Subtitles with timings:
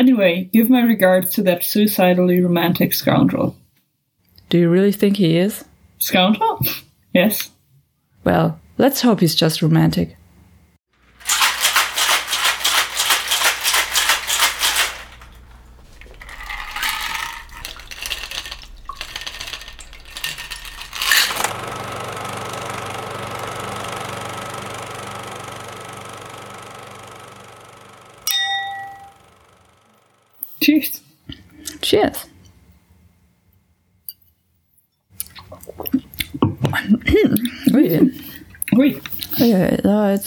[0.00, 3.54] Anyway, give my regards to that suicidally romantic scoundrel.
[4.48, 5.64] Do you really think he is?
[5.98, 6.58] Scoundrel?
[7.12, 7.50] Yes.
[8.22, 10.16] Well, let's hope he's just romantic.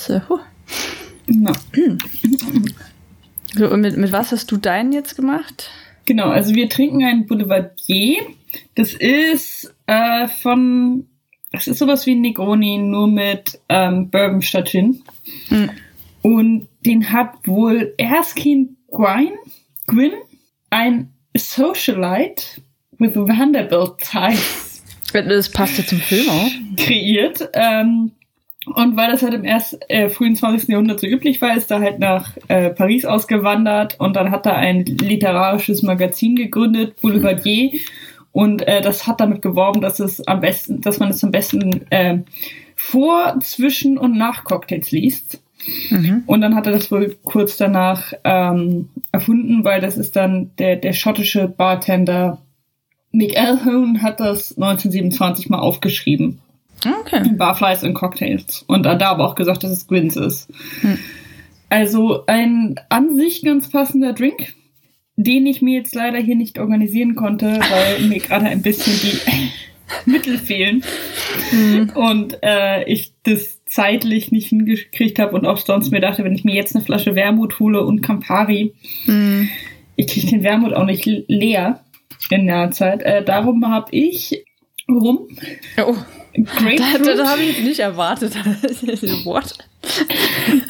[0.09, 0.39] Äh, huh.
[1.27, 1.53] Na.
[3.55, 5.69] So, und mit, mit was hast du deinen jetzt gemacht?
[6.05, 8.21] Genau, also wir trinken ein Boulevardier.
[8.75, 11.07] Das ist äh, von,
[11.51, 15.01] das ist sowas wie ein Negroni, nur mit ähm, Bourbon statt Gin.
[15.49, 15.69] Mhm.
[16.21, 19.33] Und den hat wohl Erskine Gwyn,
[19.87, 20.13] Gwyn
[20.69, 22.61] ein Socialite
[22.97, 26.49] with Vanderbilt ties Das passt ja zum Film auch.
[26.77, 27.49] kreiert.
[27.53, 28.11] Ähm,
[28.65, 30.69] und weil das halt im erst, äh, frühen 20.
[30.69, 34.55] Jahrhundert so üblich war, ist er halt nach äh, Paris ausgewandert und dann hat er
[34.55, 37.71] ein literarisches Magazin gegründet, Boulevardier.
[38.31, 41.85] Und äh, das hat damit geworben, dass es am besten, dass man es am besten
[41.91, 42.19] äh,
[42.75, 45.41] vor, zwischen und nach Cocktails liest.
[45.89, 46.23] Mhm.
[46.25, 50.77] Und dann hat er das wohl kurz danach ähm, erfunden, weil das ist dann der,
[50.77, 52.39] der schottische Bartender
[53.11, 56.41] Mick Elhone hat das 1927 mal aufgeschrieben.
[56.85, 57.31] Okay.
[57.37, 58.63] Barflies und Cocktails.
[58.67, 60.49] Und da aber auch gesagt, dass es Gwyn's ist.
[60.81, 60.97] Hm.
[61.69, 64.53] Also ein an sich ganz passender Drink,
[65.15, 69.17] den ich mir jetzt leider hier nicht organisieren konnte, weil mir gerade ein bisschen die
[70.11, 70.83] Mittel fehlen.
[71.95, 76.43] Und äh, ich das zeitlich nicht hingekriegt habe und auch sonst mir dachte, wenn ich
[76.43, 78.73] mir jetzt eine Flasche Wermut hole und Campari,
[79.05, 79.49] Hm.
[79.95, 81.83] ich kriege den Wermut auch nicht leer
[82.29, 83.01] in der Zeit.
[83.01, 84.45] Äh, darum habe ich
[84.89, 85.27] rum
[85.77, 85.95] Oh,
[86.33, 87.07] Grapefruit.
[87.07, 88.35] da, da habe ich jetzt nicht erwartet.
[89.25, 89.53] What?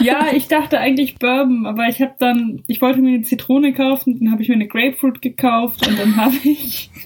[0.01, 4.19] Ja, ich dachte eigentlich Bourbon, aber ich habe dann, ich wollte mir eine Zitrone kaufen,
[4.19, 6.89] dann habe ich mir eine Grapefruit gekauft und dann habe ich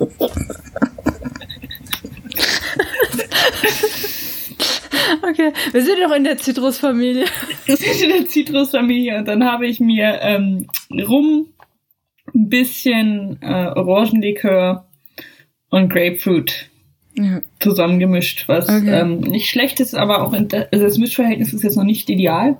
[5.21, 7.25] Okay, wir sind noch in der Zitrusfamilie.
[7.67, 11.47] das ist in der Zitrusfamilie und dann habe ich mir ähm, rum
[12.33, 14.87] ein bisschen äh, Orangenlikör
[15.69, 16.69] und Grapefruit
[17.17, 17.41] Ja.
[17.59, 18.99] zusammengemischt, was Okay.
[18.99, 22.57] ähm, nicht schlecht ist, aber auch in, also das Mischverhältnis ist jetzt noch nicht ideal.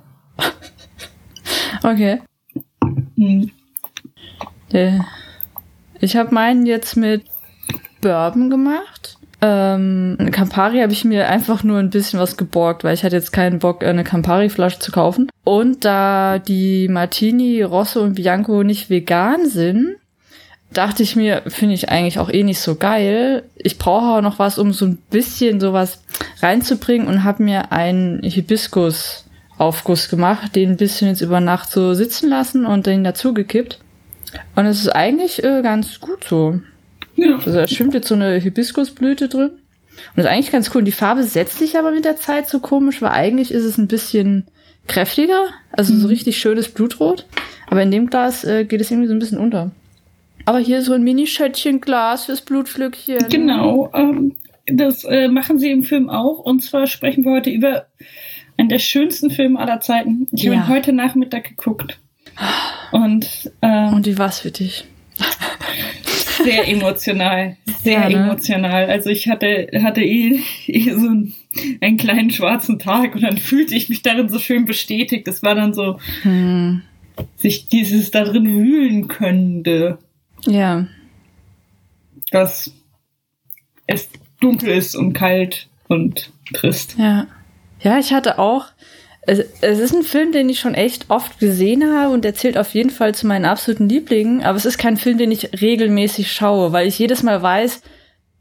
[1.83, 2.21] Okay.
[3.15, 3.51] Hm.
[4.73, 4.99] Äh,
[5.99, 7.23] Ich habe meinen jetzt mit
[8.01, 9.17] Bourbon gemacht.
[9.41, 13.31] Ähm, Campari habe ich mir einfach nur ein bisschen was geborgt, weil ich hatte jetzt
[13.31, 15.29] keinen Bock, eine Campari-Flasche zu kaufen.
[15.43, 19.97] Und da die Martini, Rosso und Bianco nicht vegan sind,
[20.71, 23.43] dachte ich mir, finde ich eigentlich auch eh nicht so geil.
[23.55, 26.03] Ich brauche auch noch was, um so ein bisschen sowas
[26.41, 32.29] reinzubringen und habe mir einen Hibiskus-Aufguss gemacht, den ein bisschen jetzt über Nacht so sitzen
[32.29, 33.79] lassen und den dazugekippt.
[34.55, 36.59] Und es ist eigentlich äh, ganz gut so.
[37.15, 37.37] Ja.
[37.37, 39.49] Also da schwimmt jetzt so eine Hibiskusblüte drin.
[39.49, 40.79] Und das ist eigentlich ganz cool.
[40.79, 43.77] Und die Farbe setzt sich aber mit der Zeit so komisch, weil eigentlich ist es
[43.77, 44.45] ein bisschen
[44.87, 45.47] kräftiger.
[45.71, 47.25] Also so richtig schönes Blutrot.
[47.67, 49.71] Aber in dem Glas äh, geht es irgendwie so ein bisschen unter.
[50.47, 53.27] Aber hier so ein Mini-Schöttchen-Glas fürs Blutflückchen.
[53.29, 54.35] Genau, ähm,
[54.65, 56.39] das äh, machen sie im Film auch.
[56.39, 57.87] Und zwar sprechen wir heute über
[58.57, 60.29] einen der schönsten Filme aller Zeiten.
[60.31, 60.61] Ich habe Ja.
[60.63, 61.99] ihn heute Nachmittag geguckt.
[62.93, 64.85] Und ähm, Und wie war's für dich?
[66.45, 67.57] sehr emotional.
[67.83, 68.15] Sehr Ja, ne?
[68.15, 68.85] emotional.
[68.89, 71.35] Also ich hatte, hatte eh, eh so einen,
[71.81, 75.27] einen kleinen schwarzen Tag und dann fühlte ich mich darin so schön bestätigt.
[75.27, 76.83] Das war dann so, Hm.
[77.35, 79.97] sich dieses darin wühlen könnte,
[80.45, 80.87] Ja.
[82.31, 82.71] dass
[83.87, 84.09] es
[84.39, 86.95] dunkel ist und kalt und trist.
[86.97, 87.27] Ja.
[87.81, 88.65] Ja, ich hatte auch.
[89.21, 92.57] Es, es ist ein Film, den ich schon echt oft gesehen habe und der zählt
[92.57, 94.43] auf jeden Fall zu meinen absoluten Lieblingen.
[94.43, 97.81] Aber es ist kein Film, den ich regelmäßig schaue, weil ich jedes Mal weiß,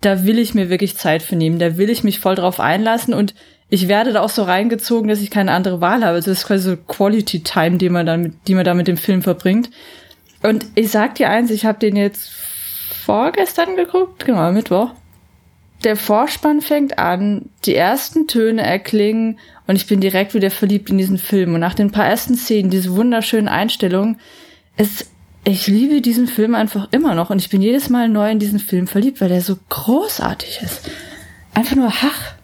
[0.00, 1.58] da will ich mir wirklich Zeit für nehmen.
[1.58, 3.34] Da will ich mich voll drauf einlassen und
[3.68, 6.14] ich werde da auch so reingezogen, dass ich keine andere Wahl habe.
[6.14, 8.96] Also das ist quasi so Quality Time, die man dann die man da mit dem
[8.96, 9.70] Film verbringt.
[10.46, 12.30] Und ich sag dir eins, ich habe den jetzt
[13.04, 14.90] vorgestern geguckt, genau, Mittwoch.
[15.82, 20.98] Der Vorspann fängt an, die ersten Töne erklingen und ich bin direkt wieder verliebt in
[20.98, 21.54] diesen Film.
[21.54, 24.20] Und nach den paar ersten Szenen, diese wunderschönen Einstellungen,
[24.76, 25.10] es,
[25.42, 28.60] ich liebe diesen Film einfach immer noch und ich bin jedes Mal neu in diesen
[28.60, 30.88] Film verliebt, weil der so großartig ist.
[31.54, 32.34] Einfach nur, ach,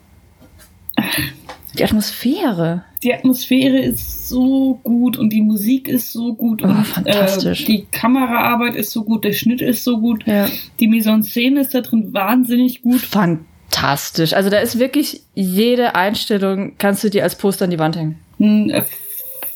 [1.78, 2.84] Die Atmosphäre.
[3.02, 7.62] Die Atmosphäre ist so gut und die Musik ist so gut Oh, und fantastisch.
[7.62, 10.48] Äh, die Kameraarbeit ist so gut, der Schnitt ist so gut, Ja.
[10.80, 13.00] die Mise en Szene ist da drin wahnsinnig gut.
[13.00, 14.34] Fantastisch.
[14.34, 18.18] Also da ist wirklich jede Einstellung, kannst du dir als Poster an die Wand hängen.
[18.38, 18.84] Ein äh,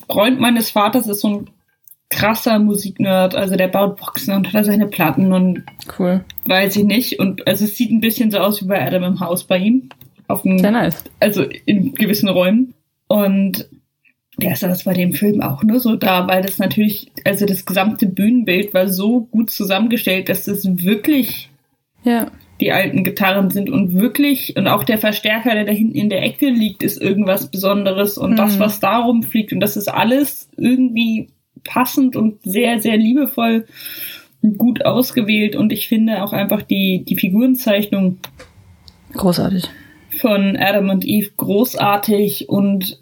[0.09, 1.51] Freund meines Vaters ist so ein
[2.09, 5.65] krasser Musiknerd, also der baut Boxen und hat da seine Platten und
[5.99, 6.25] Cool.
[6.45, 7.19] weiß ich nicht.
[7.19, 9.89] Und also es sieht ein bisschen so aus wie bei Adam im Haus bei ihm.
[10.28, 11.05] Auf dem, Sehr nice.
[11.20, 12.75] also in gewissen Räumen.
[13.08, 13.69] Und
[14.38, 17.64] der ist das bei dem Film auch nur so da, weil das natürlich, also das
[17.64, 21.49] gesamte Bühnenbild war so gut zusammengestellt, dass das wirklich
[22.05, 22.31] Ja.
[22.61, 26.23] die alten Gitarren sind und wirklich, und auch der Verstärker, der da hinten in der
[26.23, 28.61] Ecke liegt, ist irgendwas Besonderes und das, Mhm.
[28.61, 31.29] was da rumfliegt und das ist alles irgendwie
[31.64, 33.67] passend und sehr, sehr liebevoll
[34.43, 38.19] und gut ausgewählt und ich finde auch einfach die, die Figurenzeichnung
[39.14, 39.64] Großartig.
[40.21, 43.01] Von Adam und Eve großartig und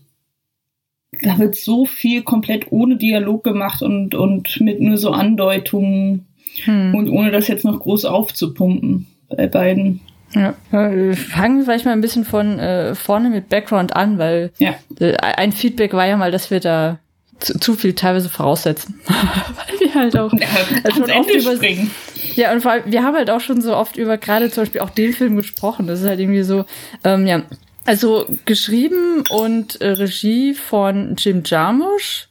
[1.23, 6.27] da wird so viel komplett ohne Dialog gemacht und, und mit nur so Andeutungen
[6.67, 6.95] Hm.
[6.95, 10.01] und ohne das jetzt noch groß aufzupumpen bei beiden.
[10.37, 10.55] Ja.
[10.71, 14.75] Äh, Fangen wir vielleicht mal ein bisschen von äh, vorne mit Background an, weil Ja.
[15.01, 17.01] äh, ein Feedback war ja mal, dass wir da
[17.41, 19.01] zu, zu viel teilweise voraussetzen.
[19.95, 20.47] halt auch Ja,
[20.85, 21.89] Also ans oft Ende über-.
[22.35, 24.81] Ja, und vor allem, wir haben halt auch schon so oft über gerade zum Beispiel
[24.81, 25.87] auch den Film gesprochen.
[25.87, 26.65] Das ist halt irgendwie so,
[27.05, 27.43] ähm, ja.
[27.87, 32.29] Also geschrieben und äh, Regie von Jim Jarmusch,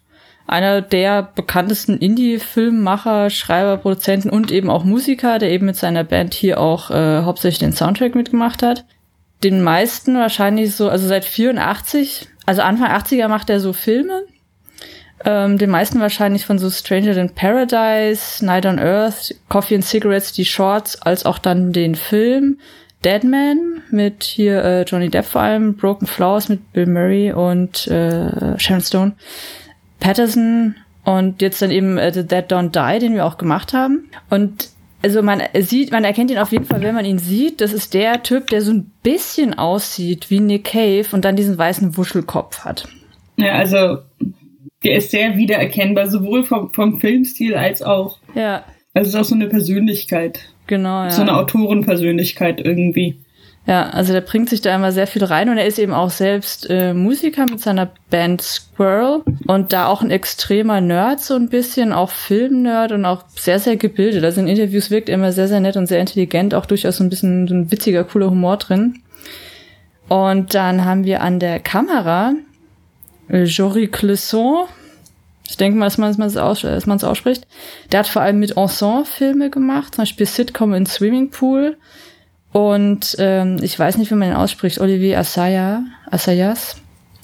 [0.48, 6.34] einer der bekanntesten Indie-Filmmacher, Schreiber, Produzenten und eben auch Musiker, der eben mit seiner Band
[6.34, 8.86] hier auch äh, hauptsächlich den Soundtrack mitgemacht hat.
[9.44, 14.24] Den meisten wahrscheinlich so, also seit 84, also Anfang 80er macht er so Filme.
[15.26, 20.34] Ähm, den meisten wahrscheinlich von so Stranger in Paradise, Night on Earth, Coffee and Cigarettes,
[20.34, 22.58] die Shorts, als auch dann den Film
[23.04, 27.88] Dead Man mit hier äh, Johnny Depp vor allem, Broken Flowers mit Bill Murray und
[27.88, 29.14] äh, Sharon Stone,
[30.00, 34.10] Patterson und jetzt dann eben äh, The Dead Don't Die, den wir auch gemacht haben.
[34.30, 34.70] Und
[35.02, 37.60] also man sieht, man erkennt ihn auf jeden Fall, wenn man ihn sieht.
[37.60, 41.58] Das ist der Typ, der so ein bisschen aussieht wie Nick Cave und dann diesen
[41.58, 42.88] weißen Wuschelkopf hat.
[43.36, 44.00] Ja, also
[44.84, 48.18] der ist sehr wiedererkennbar, sowohl vom, vom Filmstil als auch.
[48.36, 48.64] Ja,
[48.94, 50.40] Also es ist auch so eine Persönlichkeit.
[50.68, 51.04] genau.
[51.04, 51.10] Ja.
[51.10, 53.18] So eine Autorenpersönlichkeit irgendwie.
[53.66, 56.10] Ja, also der bringt sich da immer sehr viel rein und er ist eben auch
[56.10, 61.48] selbst äh, Musiker mit seiner Band Squirrel und da auch ein extremer Nerd so ein
[61.48, 64.26] bisschen, auch Filmnerd und auch sehr, sehr gebildet.
[64.26, 67.06] Also in Interviews wirkt er immer sehr, sehr nett und sehr intelligent, auch durchaus so
[67.06, 69.00] ein bisschen so ein witziger, cooler Humor drin.
[70.10, 72.34] Und dann haben wir an der Kamera
[73.30, 74.66] Jory Clisson.
[75.48, 77.46] Ich denke mal, dass man es dass ausspricht.
[77.92, 81.78] Der hat vor allem mit Ensemble-Filme gemacht, zum Beispiel Sitcom in Swimming Pool.
[82.52, 86.78] Und ähm, ich weiß nicht, wie man ihn ausspricht, Olivier Assaya, Assayas.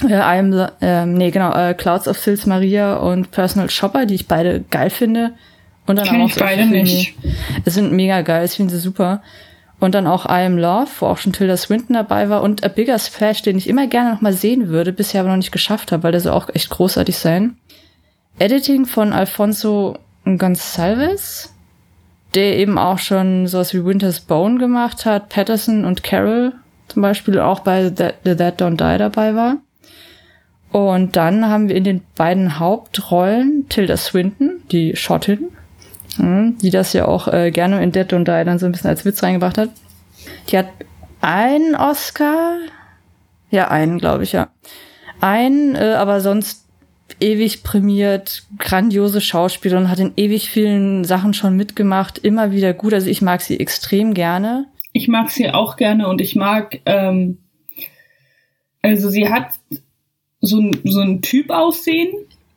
[0.04, 4.28] Äh, I'm ähm, nee, genau, äh, Clouds of Sils Maria und Personal Shopper, die ich
[4.28, 5.34] beide geil finde.
[5.86, 6.84] Und dann Kenn auch ich beide Filme.
[6.84, 7.16] nicht.
[7.66, 9.22] Es sind mega geil, ich finde sie super.
[9.80, 12.42] Und dann auch I Am Love, wo auch schon Tilda Swinton dabei war.
[12.42, 15.38] Und A Bigger Splash, den ich immer gerne noch mal sehen würde, bisher aber noch
[15.38, 17.58] nicht geschafft habe, weil der soll auch echt großartig sein.
[18.40, 21.50] Editing von Alfonso Gonçalves,
[22.36, 26.54] der eben auch schon sowas wie Winter's Bone gemacht hat, Patterson und Carol
[26.90, 29.58] zum Beispiel auch bei The, The That Don't Die dabei war.
[30.72, 35.50] Und dann haben wir in den beiden Hauptrollen Tilda Swinton, die Schottin,
[36.18, 39.06] die das ja auch äh, gerne in Dead Don't Die dann so ein bisschen als
[39.06, 39.70] Witz reingebracht hat.
[40.50, 40.68] Die hat
[41.22, 42.58] einen Oscar,
[43.52, 44.50] ja einen, glaube ich, ja.
[45.22, 46.66] Einen, äh, aber sonst
[47.20, 52.94] ewig prämiert, grandiose Schauspielerin, hat in ewig vielen Sachen schon mitgemacht, immer wieder gut.
[52.94, 54.68] Also ich mag sie extrem gerne.
[54.94, 57.38] Ich mag sie auch gerne und ich mag, ähm,
[58.82, 59.52] also sie hat
[60.42, 62.10] so ein, so ein Typ aussehen,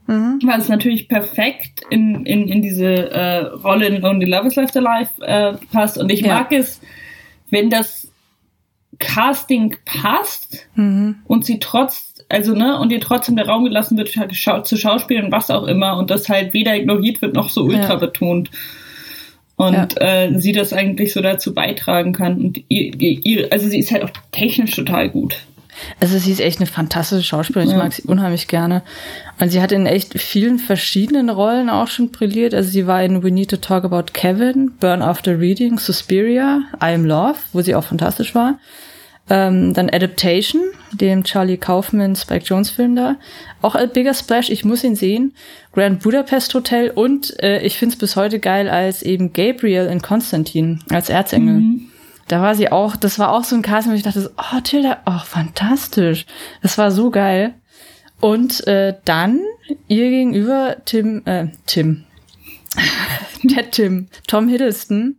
[0.06, 0.40] Mhm.
[0.44, 5.10] was natürlich perfekt in, in, in diese äh, Rolle in Only Love is Left Alive
[5.20, 5.96] äh, passt.
[5.98, 6.34] Und ich Ja.
[6.40, 6.80] mag es,
[7.50, 8.10] wenn das
[8.98, 11.16] Casting passt Mhm.
[11.26, 15.30] und sie trotz, also ne, und ihr trotzdem der Raum gelassen wird, halt zu Schauspielen,
[15.32, 17.96] was auch immer, und das halt weder ignoriert wird noch so ultra Ja.
[17.96, 18.50] betont.
[19.56, 22.36] Und äh, sie das eigentlich so dazu beitragen kann.
[22.40, 25.36] Und ihr, ihr, also sie ist halt auch technisch total gut.
[26.00, 27.68] Also sie ist echt eine fantastische Schauspielerin.
[27.70, 27.82] Ich Ja.
[27.82, 28.82] mag sie unheimlich gerne.
[29.40, 32.54] Und sie hat in echt vielen verschiedenen Rollen auch schon brilliert.
[32.54, 36.94] Also sie war in We Need to Talk About Kevin, Burn After Reading, Suspiria, I
[36.94, 38.58] Am Love, wo sie auch fantastisch war.
[39.30, 40.60] Ähm, dann Adaptation,
[40.92, 43.16] dem Charlie Kaufman Spike Jones Film da.
[43.62, 45.32] Auch A Bigger Splash, ich muss ihn sehen.
[45.72, 50.02] Grand Budapest Hotel und äh, ich finde es bis heute geil als eben Gabriel in
[50.02, 51.62] Konstantin, als Erzengel.
[52.28, 54.98] Da war sie auch, das war auch so ein Casting, wo ich dachte, oh, Tilda,
[55.06, 56.26] oh, fantastisch.
[56.62, 57.54] Das war so geil.
[58.20, 59.40] Und äh, dann
[59.88, 62.04] ihr gegenüber Tim, äh, Tim,
[63.42, 65.16] der Tim, Tom Hiddleston,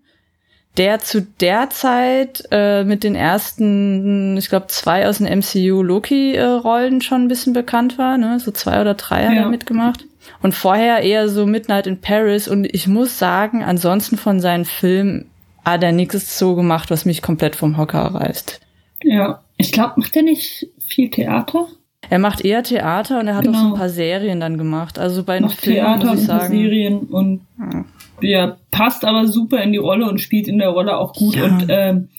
[0.77, 7.01] der zu der Zeit äh, mit den ersten, ich glaube, zwei aus dem MCU Loki-Rollen
[7.01, 8.39] schon ein bisschen bekannt war, ne?
[8.39, 9.41] So zwei oder drei hat ja.
[9.41, 10.05] er mitgemacht.
[10.41, 12.47] Und vorher eher so Midnight in Paris.
[12.47, 15.29] Und ich muss sagen, ansonsten von seinen Filmen
[15.65, 18.59] hat er nichts so gemacht, was mich komplett vom Hocker reißt.
[19.03, 21.67] Ja, ich glaube, macht er nicht viel Theater?
[22.09, 23.57] Er macht eher Theater und er hat genau.
[23.57, 23.79] auch so ein genau.
[23.79, 24.99] paar Serien dann gemacht.
[24.99, 26.53] Also bei den Filmen Theater muss ich sagen.
[26.53, 27.85] Serien und ja.
[28.21, 28.57] ja.
[28.71, 31.35] passt aber super in die Rolle und spielt in der Rolle auch gut.
[31.35, 31.45] Ja.
[31.45, 32.09] Und ähm,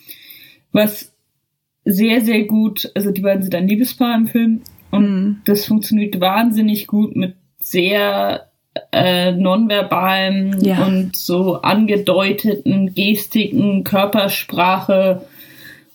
[0.72, 1.12] was
[1.84, 5.42] sehr, sehr gut, also die beiden sind ein Liebespaar im Film und mhm.
[5.44, 8.50] das funktioniert wahnsinnig gut mit sehr
[8.92, 10.84] äh, nonverbalen ja.
[10.84, 15.22] und so angedeuteten Gestiken, Körpersprache,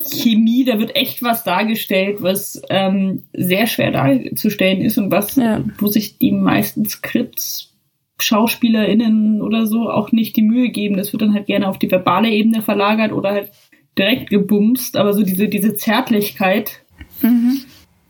[0.02, 5.62] Chemie, da wird echt was dargestellt, was ähm, sehr schwer darzustellen ist und was, ja.
[5.78, 7.74] wo sich die meisten Skripts
[8.22, 10.98] SchauspielerInnen oder so auch nicht die Mühe geben.
[10.98, 13.52] Das wird dann halt gerne auf die verbale Ebene verlagert oder halt
[13.98, 16.82] direkt gebumst, aber so diese, diese Zärtlichkeit,
[17.22, 17.62] mhm.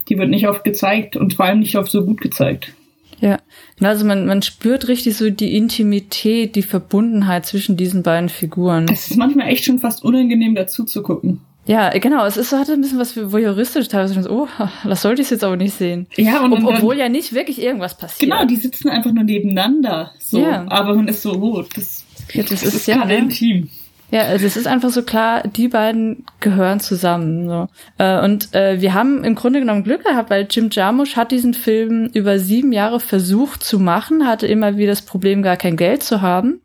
[0.08, 2.74] die wird nicht oft gezeigt und vor allem nicht oft so gut gezeigt.
[3.22, 3.38] Ja,
[3.82, 8.86] also man, man spürt richtig so die Intimität, die Verbundenheit zwischen diesen beiden Figuren.
[8.92, 11.42] Es ist manchmal echt schon fast unangenehm dazu zu gucken.
[11.66, 12.26] Ja, genau.
[12.26, 14.28] Es ist, hatte ein bisschen was für voyeuristisch teilweise.
[14.32, 14.48] Oh,
[14.86, 16.08] das sollte ich jetzt aber nicht sehen.
[16.16, 18.32] Ja, und, Ob, obwohl ja nicht wirklich irgendwas passiert.
[18.32, 20.12] Genau, die sitzen einfach nur nebeneinander.
[20.20, 20.66] So, ja.
[20.68, 23.18] aber man ist so, oh, das, ja, das, das ist, ist ja ne?
[23.18, 23.70] intim.
[24.12, 27.48] Ja, also es ist einfach so klar, die beiden gehören zusammen.
[27.48, 27.68] So.
[27.98, 31.54] Äh, und äh, wir haben im Grunde genommen Glück gehabt, weil Jim Jarmusch hat diesen
[31.54, 36.01] Film über sieben Jahre versucht zu machen, hatte immer wieder das Problem, gar kein Geld
[36.01, 36.62] zu haben.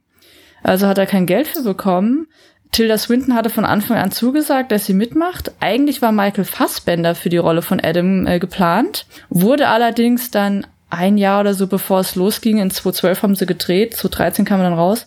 [0.62, 2.26] Also hat er kein Geld für bekommen.
[2.72, 5.52] Tilda Swinton hatte von Anfang an zugesagt, dass sie mitmacht.
[5.60, 11.18] Eigentlich war Michael Fassbender für die Rolle von Adam äh, geplant, wurde allerdings dann ein
[11.18, 14.78] Jahr oder so bevor es losging, in 2012 haben sie gedreht, 2013 kam er dann
[14.78, 15.06] raus,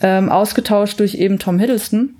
[0.00, 2.16] ähm, ausgetauscht durch eben Tom Hiddleston.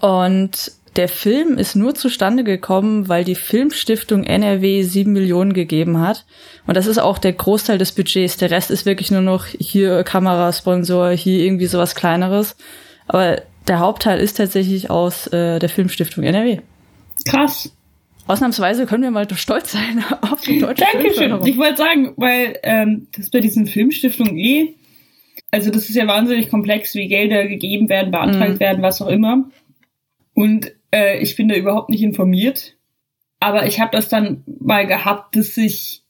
[0.00, 6.24] Und der Film ist nur zustande gekommen, weil die Filmstiftung NRW sieben Millionen gegeben hat.
[6.66, 8.38] Und das ist auch der Großteil des Budgets.
[8.38, 12.56] Der Rest ist wirklich nur noch hier Kamerasponsor, hier irgendwie sowas kleineres.
[13.08, 16.60] Aber der Hauptteil ist tatsächlich aus äh, der Filmstiftung NRW.
[17.28, 17.72] Krass.
[18.26, 21.38] Ausnahmsweise können wir mal stolz sein auf die deutsche Dankeschön.
[21.44, 24.74] Ich wollte sagen, weil ähm, das bei diesen Filmstiftungen eh,
[25.56, 28.60] also das ist ja wahnsinnig komplex, wie Gelder gegeben werden, beantragt mhm.
[28.60, 29.48] werden, was auch immer.
[30.34, 32.76] Und äh, ich bin da überhaupt nicht informiert.
[33.40, 36.02] Aber ich habe das dann mal gehabt, dass ich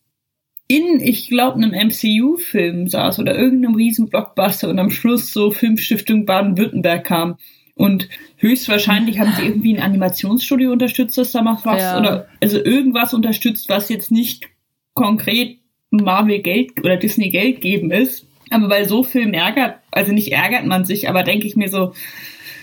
[0.67, 6.26] in, ich glaube, einem MCU-Film saß oder irgendeinem riesen Blockbuster und am Schluss so Filmstiftung
[6.26, 7.37] Baden-Württemberg kam.
[7.76, 11.81] Und höchstwahrscheinlich haben sie irgendwie ein Animationsstudio unterstützt, das da macht was.
[11.81, 12.00] Ja.
[12.00, 14.49] Oder also irgendwas unterstützt, was jetzt nicht
[14.95, 15.59] konkret
[15.91, 18.25] Marvel Geld oder Disney Geld geben ist.
[18.50, 21.93] Aber bei so Filmen ärgert, also nicht ärgert man sich, aber denke ich mir so,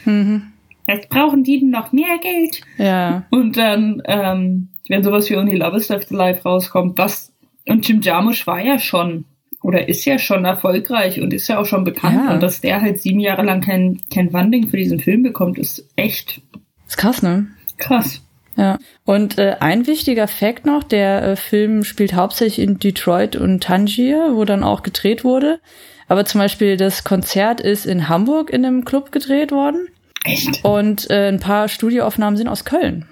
[0.06, 0.44] mhm.
[0.88, 2.62] jetzt brauchen die noch mehr Geld.
[2.78, 3.26] Ja.
[3.30, 7.34] Und dann, ähm, wenn sowas wie Only Love is Left Alive rauskommt, was
[7.68, 9.26] und Jim Jarmusch war ja schon
[9.62, 12.20] oder ist ja schon erfolgreich und ist ja auch schon bekannt.
[12.26, 12.34] Ja.
[12.34, 15.88] Und dass der halt sieben Jahre lang kein, kein Funding für diesen Film bekommt, ist
[15.96, 16.42] echt.
[16.86, 17.48] Ist krass, ne?
[17.78, 18.22] Krass.
[18.56, 18.78] Ja.
[19.06, 24.32] Und äh, ein wichtiger Fakt noch, der äh, Film spielt hauptsächlich in Detroit und Tangier,
[24.34, 25.60] wo dann auch gedreht wurde.
[26.08, 29.88] Aber zum Beispiel das Konzert ist in Hamburg in einem Club gedreht worden.
[30.26, 30.64] Echt?
[30.64, 33.08] Und äh, ein paar Studioaufnahmen sind aus Köln.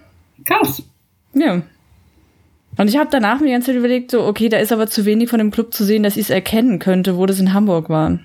[0.45, 0.83] Krass.
[1.33, 1.61] Ja.
[2.77, 5.05] Und ich habe danach mir die ganze Zeit überlegt, so, okay, da ist aber zu
[5.05, 7.89] wenig von dem Club zu sehen, dass ich es erkennen könnte, wo das in Hamburg
[7.89, 8.19] war.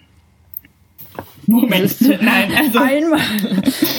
[1.52, 2.78] Moment, nein, also.
[2.78, 3.20] Einmal.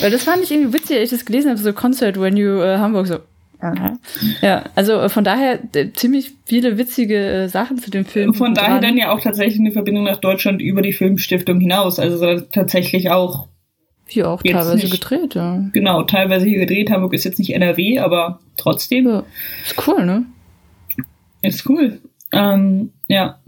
[0.02, 2.60] Weil das fand ich irgendwie witzig, als ich das gelesen habe, so Concert When You
[2.62, 3.20] äh, Hamburg, so.
[3.60, 3.98] Aha.
[4.42, 5.60] Ja, also äh, von daher
[5.96, 8.34] ziemlich viele witzige äh, Sachen zu dem Film.
[8.34, 11.98] Von daher dann ja auch tatsächlich eine Verbindung nach Deutschland über die Filmstiftung hinaus.
[12.00, 13.48] Also tatsächlich auch.
[14.06, 15.66] Hier auch teilweise nicht, gedreht, ja.
[15.74, 16.92] Genau, teilweise hier gedreht.
[16.92, 19.08] Hamburg ist jetzt nicht NRW, aber trotzdem.
[19.08, 19.24] Ja,
[19.66, 20.26] ist cool, ne?
[21.42, 22.00] Ist cool.
[22.32, 23.40] Ähm, ja.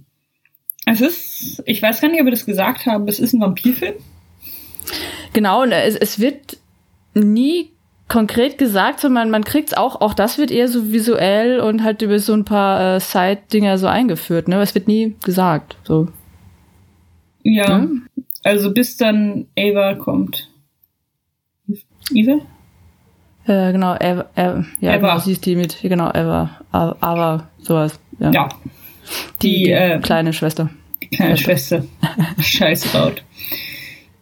[0.91, 3.96] Es ist, ich weiß gar nicht, ob wir das gesagt haben, es ist ein Vampirfilm.
[5.34, 6.58] Genau, und es, es wird
[7.13, 7.69] nie
[8.08, 12.01] konkret gesagt, sondern man kriegt es auch, auch das wird eher so visuell und halt
[12.01, 14.62] über so ein paar äh, Side-Dinger so eingeführt, ne?
[14.62, 15.77] Es wird nie gesagt.
[15.84, 16.08] So.
[17.43, 17.69] Ja.
[17.69, 17.88] ja.
[18.43, 20.50] Also bis dann Ava kommt.
[22.12, 22.39] Eva?
[23.46, 25.08] Äh, genau, Eva, Eva, ja, Eva.
[25.10, 28.31] Genau, sie ist die mit, genau, Eva, aber sowas, ja.
[28.31, 28.50] ja.
[29.41, 30.69] Die, die, die äh, kleine Schwester.
[31.16, 31.86] Kleine Schwester.
[32.39, 33.24] Scheiße baut.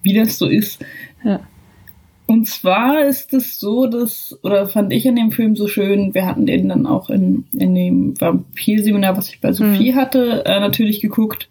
[0.01, 0.83] Wie das so ist.
[1.23, 1.41] Ja.
[2.27, 6.25] Und zwar ist es so, dass, oder fand ich in dem Film so schön, wir
[6.25, 9.95] hatten den dann auch in, in dem Vampir-Seminar, was ich bei Sophie mhm.
[9.95, 11.47] hatte, äh, natürlich geguckt.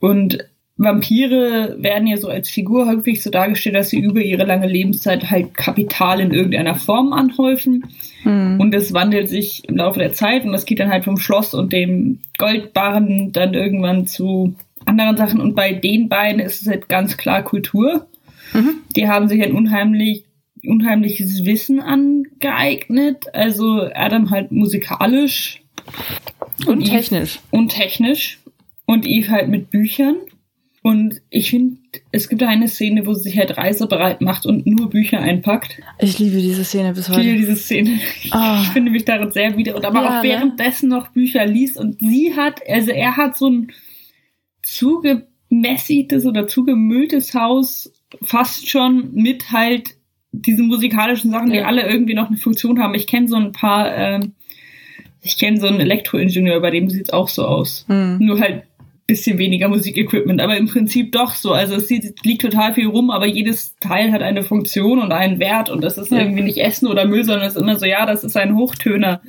[0.00, 0.38] Und
[0.76, 5.30] Vampire werden ja so als Figur häufig so dargestellt, dass sie über ihre lange Lebenszeit
[5.30, 7.86] halt Kapital in irgendeiner Form anhäufen.
[8.24, 8.60] Mhm.
[8.60, 11.54] Und es wandelt sich im Laufe der Zeit und das geht dann halt vom Schloss
[11.54, 14.54] und dem Goldbarren dann irgendwann zu
[14.86, 15.40] anderen Sachen.
[15.40, 18.06] Und bei den beiden ist es halt ganz klar Kultur.
[18.52, 18.74] Mhm.
[18.96, 20.24] Die haben sich ein unheimlich,
[20.64, 23.26] unheimliches Wissen angeeignet.
[23.32, 25.62] Also Adam halt musikalisch.
[26.66, 27.36] Und, und technisch.
[27.36, 28.38] Eve, und technisch.
[28.86, 30.16] Und Eve halt mit Büchern.
[30.82, 31.76] Und ich finde,
[32.10, 35.78] es gibt eine Szene, wo sie sich halt reisebereit macht und nur Bücher einpackt.
[36.00, 37.20] Ich liebe diese Szene bis heute.
[37.20, 38.00] Ich liebe diese Szene.
[38.32, 38.58] Oh.
[38.62, 40.28] Ich finde mich darin sehr wieder und aber ja, auch ne?
[40.28, 40.96] währenddessen ne?
[40.96, 43.72] noch Bücher liest und sie hat, also er hat so ein
[44.62, 47.92] zugemäßigtes oder zugemülltes Haus
[48.22, 49.96] fast schon mit halt
[50.32, 52.94] diesen musikalischen Sachen, die alle irgendwie noch eine Funktion haben.
[52.94, 54.32] Ich kenne so ein paar, ähm,
[55.20, 57.84] ich kenne so einen Elektroingenieur, bei dem sieht es auch so aus.
[57.88, 58.18] Mhm.
[58.20, 58.64] Nur halt
[59.06, 61.52] bisschen weniger Musikequipment, aber im Prinzip doch so.
[61.52, 65.68] Also es liegt total viel rum, aber jedes Teil hat eine Funktion und einen Wert
[65.68, 66.18] und das ist ja.
[66.20, 69.20] irgendwie nicht Essen oder Müll, sondern es ist immer so, ja, das ist ein Hochtöner.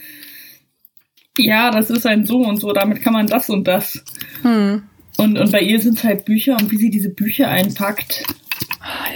[1.38, 4.04] Ja, das ist ein so und so, damit kann man das und das.
[4.44, 4.84] Hm.
[5.17, 8.24] Und, und bei ihr sind es halt Bücher und wie sie diese Bücher einpackt.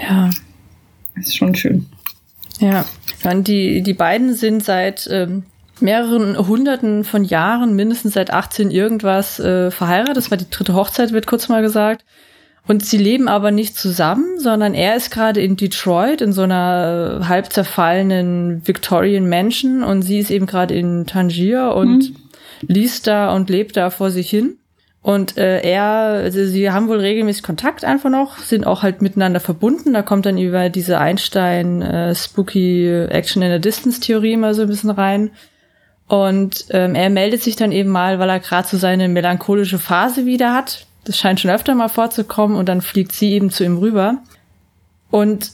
[0.01, 0.29] Ja.
[1.15, 1.87] Ist schon schön.
[2.59, 2.85] Ja.
[3.23, 5.43] Und die, die beiden sind seit ähm,
[5.81, 10.17] mehreren Hunderten von Jahren, mindestens seit 18 irgendwas, äh, verheiratet.
[10.17, 12.05] Das war die dritte Hochzeit, wird kurz mal gesagt.
[12.67, 17.21] Und sie leben aber nicht zusammen, sondern er ist gerade in Detroit in so einer
[17.21, 22.15] äh, halb zerfallenen Victorian Mansion und sie ist eben gerade in Tangier und mhm.
[22.67, 24.57] liest da und lebt da vor sich hin.
[25.07, 29.39] Und äh, er, also sie haben wohl regelmäßig Kontakt einfach noch, sind auch halt miteinander
[29.39, 29.93] verbunden.
[29.93, 34.63] Da kommt dann über diese Einstein äh, Spooky Action in a Distance Theorie mal so
[34.63, 35.31] ein bisschen rein.
[36.09, 40.25] Und ähm, er meldet sich dann eben mal, weil er gerade so seine melancholische Phase
[40.25, 40.85] wieder hat.
[41.05, 44.17] Das scheint schon öfter mal vorzukommen und dann fliegt sie eben zu ihm rüber.
[45.09, 45.51] Und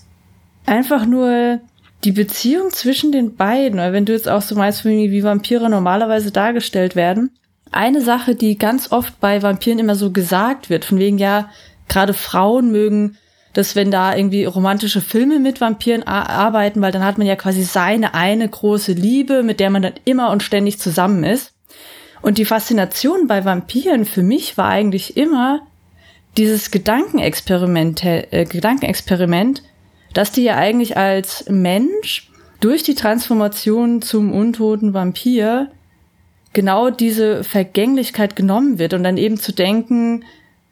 [0.65, 1.59] einfach nur
[2.03, 6.95] die Beziehung zwischen den beiden, wenn du jetzt auch so meinst, wie Vampire normalerweise dargestellt
[6.95, 7.29] werden.
[7.73, 11.49] Eine Sache, die ganz oft bei Vampiren immer so gesagt wird, von wegen ja,
[11.87, 13.17] gerade Frauen mögen
[13.53, 17.63] dass wenn da irgendwie romantische Filme mit Vampiren arbeiten, weil dann hat man ja quasi
[17.63, 21.53] seine eine große Liebe, mit der man dann immer und ständig zusammen ist.
[22.21, 25.61] Und die Faszination bei Vampiren für mich war eigentlich immer
[26.35, 29.61] dieses Gedankenexperiment, äh, Gedankenexperiment,
[30.13, 35.69] dass die ja eigentlich als Mensch durch die Transformation zum untoten Vampir
[36.53, 40.23] genau diese Vergänglichkeit genommen wird und dann eben zu denken,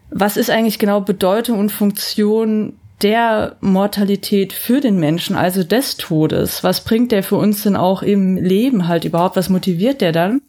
[0.09, 6.63] was ist eigentlich genau Bedeutung und Funktion der Mortalität für den Menschen, also des Todes?
[6.63, 9.35] Was bringt der für uns denn auch im Leben halt überhaupt?
[9.35, 10.41] Was motiviert der dann?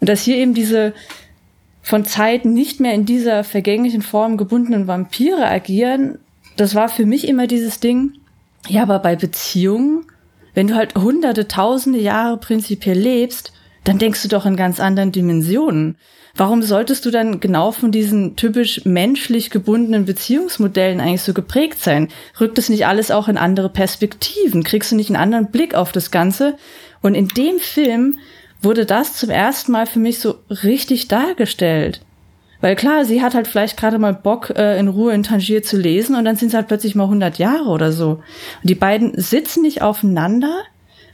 [0.00, 0.94] Und dass hier eben diese
[1.82, 6.18] von Zeit nicht mehr in dieser vergänglichen Form gebundenen Vampire agieren,
[6.56, 8.14] das war für mich immer dieses Ding,
[8.68, 10.06] ja, aber bei Beziehungen,
[10.54, 13.52] wenn du halt hunderte, tausende Jahre prinzipiell lebst,
[13.84, 15.96] dann denkst du doch in ganz anderen Dimensionen.
[16.34, 22.08] Warum solltest du dann genau von diesen typisch menschlich gebundenen Beziehungsmodellen eigentlich so geprägt sein?
[22.40, 24.64] Rückt es nicht alles auch in andere Perspektiven?
[24.64, 26.56] Kriegst du nicht einen anderen Blick auf das Ganze?
[27.02, 28.18] Und in dem Film
[28.62, 32.00] wurde das zum ersten Mal für mich so richtig dargestellt.
[32.62, 35.76] Weil klar, sie hat halt vielleicht gerade mal Bock, äh, in Ruhe in Tangier zu
[35.76, 38.10] lesen und dann sind es halt plötzlich mal 100 Jahre oder so.
[38.62, 40.62] Und die beiden sitzen nicht aufeinander,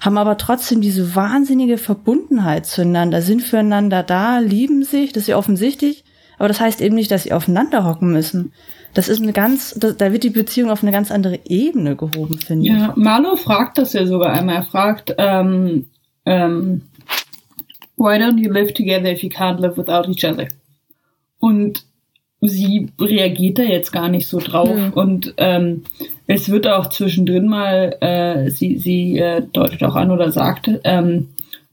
[0.01, 5.37] haben aber trotzdem diese wahnsinnige Verbundenheit zueinander, sind füreinander da, lieben sich, das ist ja
[5.37, 6.05] offensichtlich,
[6.39, 8.53] aber das heißt eben nicht, dass sie aufeinander hocken müssen.
[8.95, 12.67] Das ist eine ganz, da wird die Beziehung auf eine ganz andere Ebene gehoben, finde
[12.67, 12.81] ja, ich.
[12.81, 14.57] Ja, Marlo fragt das ja sogar einmal.
[14.57, 15.87] Er fragt, ähm,
[16.25, 16.83] ähm,
[17.97, 20.49] why don't you live together if you can't live without each other?
[21.39, 21.85] Und
[22.40, 24.74] sie reagiert da jetzt gar nicht so drauf.
[24.74, 24.92] Mhm.
[24.92, 25.85] Und ähm,
[26.27, 31.29] es wird auch zwischendrin mal, äh, sie, sie äh, deutet auch an oder sagt, ähm,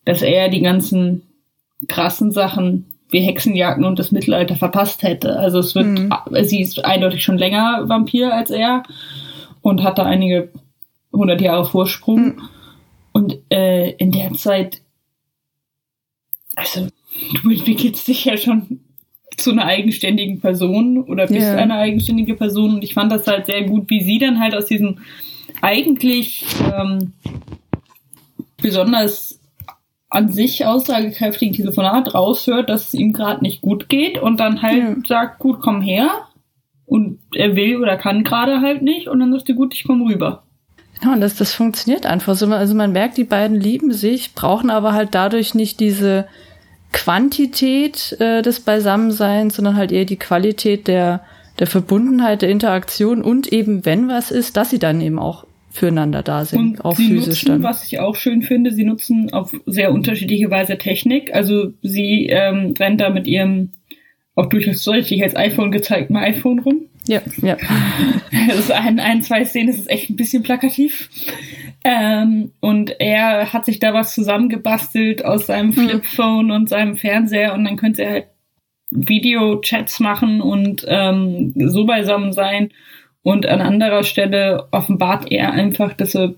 [0.06, 1.22] dass er die ganzen
[1.88, 5.38] krassen Sachen wie Hexenjagden und das Mittelalter verpasst hätte.
[5.38, 6.12] Also es wird, mhm.
[6.44, 8.84] sie ist eindeutig schon länger Vampir als er
[9.62, 10.50] und hat da einige
[11.14, 12.26] hundert Jahre Vorsprung.
[12.26, 12.42] Mhm.
[13.12, 14.82] Und äh, in der Zeit,
[16.56, 16.88] also
[17.42, 18.82] du entwickelst dich ja schon
[19.38, 21.58] zu einer eigenständigen Person oder bist yeah.
[21.58, 22.76] eine eigenständige Person.
[22.76, 25.00] Und ich fand das halt sehr gut, wie sie dann halt aus diesem
[25.62, 27.14] eigentlich ähm,
[28.62, 29.40] besonders
[30.10, 34.78] an sich aussagekräftigen Telefonat raushört, dass es ihm gerade nicht gut geht und dann halt
[34.78, 34.96] ja.
[35.06, 36.10] sagt, gut, komm her.
[36.86, 40.04] Und er will oder kann gerade halt nicht und dann sagt er, gut, ich komm
[40.04, 40.44] rüber.
[41.04, 42.46] Ja, und das, das funktioniert einfach so.
[42.48, 46.28] Also man merkt, die beiden lieben sich, brauchen aber halt dadurch nicht diese
[46.96, 51.22] Quantität äh, des Beisammenseins, sondern halt eher die Qualität der,
[51.60, 56.24] der Verbundenheit, der Interaktion und eben, wenn was ist, dass sie dann eben auch füreinander
[56.24, 57.64] da sind, und auch sie physisch nutzen, dann.
[57.64, 61.34] Was ich auch schön finde, sie nutzen auf sehr unterschiedliche Weise Technik.
[61.34, 63.72] Also sie ähm, rennt da mit ihrem
[64.34, 66.86] auch durchaus deutlich als iPhone gezeigten iPhone rum.
[67.08, 67.58] Ja, ja.
[68.48, 71.10] Das ist ein, ein, zwei Szenen, das ist echt ein bisschen plakativ.
[71.88, 75.88] Ähm, und er hat sich da was zusammengebastelt aus seinem hm.
[75.88, 78.26] Flipphone und seinem Fernseher und dann könnte er halt
[78.90, 82.72] Videochats machen und ähm, so beisammen sein.
[83.22, 86.34] Und an anderer Stelle offenbart er einfach, dass er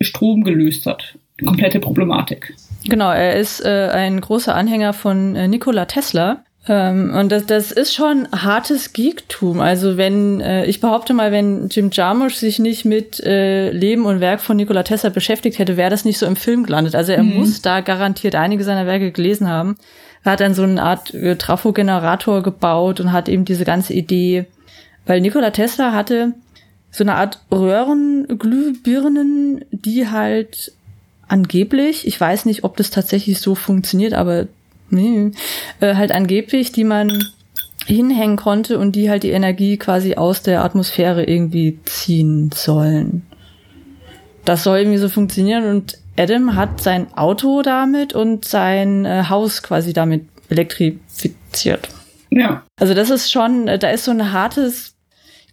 [0.00, 1.18] Strom gelöst hat.
[1.44, 2.54] Komplette Problematik.
[2.88, 7.72] Genau, er ist äh, ein großer Anhänger von äh, Nikola Tesla ähm, und das, das
[7.72, 9.60] ist schon hartes Geektum.
[9.60, 14.20] Also wenn, äh, ich behaupte mal, wenn Jim Jarmusch sich nicht mit äh, Leben und
[14.20, 16.94] Werk von Nikola Tesla beschäftigt hätte, wäre das nicht so im Film gelandet.
[16.94, 17.34] Also er mhm.
[17.34, 19.76] muss da garantiert einige seiner Werke gelesen haben.
[20.24, 24.46] Er hat dann so eine Art äh, Trafo-Generator gebaut und hat eben diese ganze Idee,
[25.04, 26.32] weil Nikola Tesla hatte
[26.90, 30.72] so eine Art Röhrenglühbirnen, die halt
[31.28, 34.46] angeblich, ich weiß nicht, ob das tatsächlich so funktioniert, aber
[34.90, 35.30] nee,
[35.80, 37.10] äh, halt angeblich, die man
[37.86, 43.22] hinhängen konnte und die halt die Energie quasi aus der Atmosphäre irgendwie ziehen sollen.
[44.44, 49.62] Das soll irgendwie so funktionieren und Adam hat sein Auto damit und sein äh, Haus
[49.62, 51.88] quasi damit elektrifiziert.
[52.30, 52.64] Ja.
[52.78, 54.93] Also das ist schon, äh, da ist so ein hartes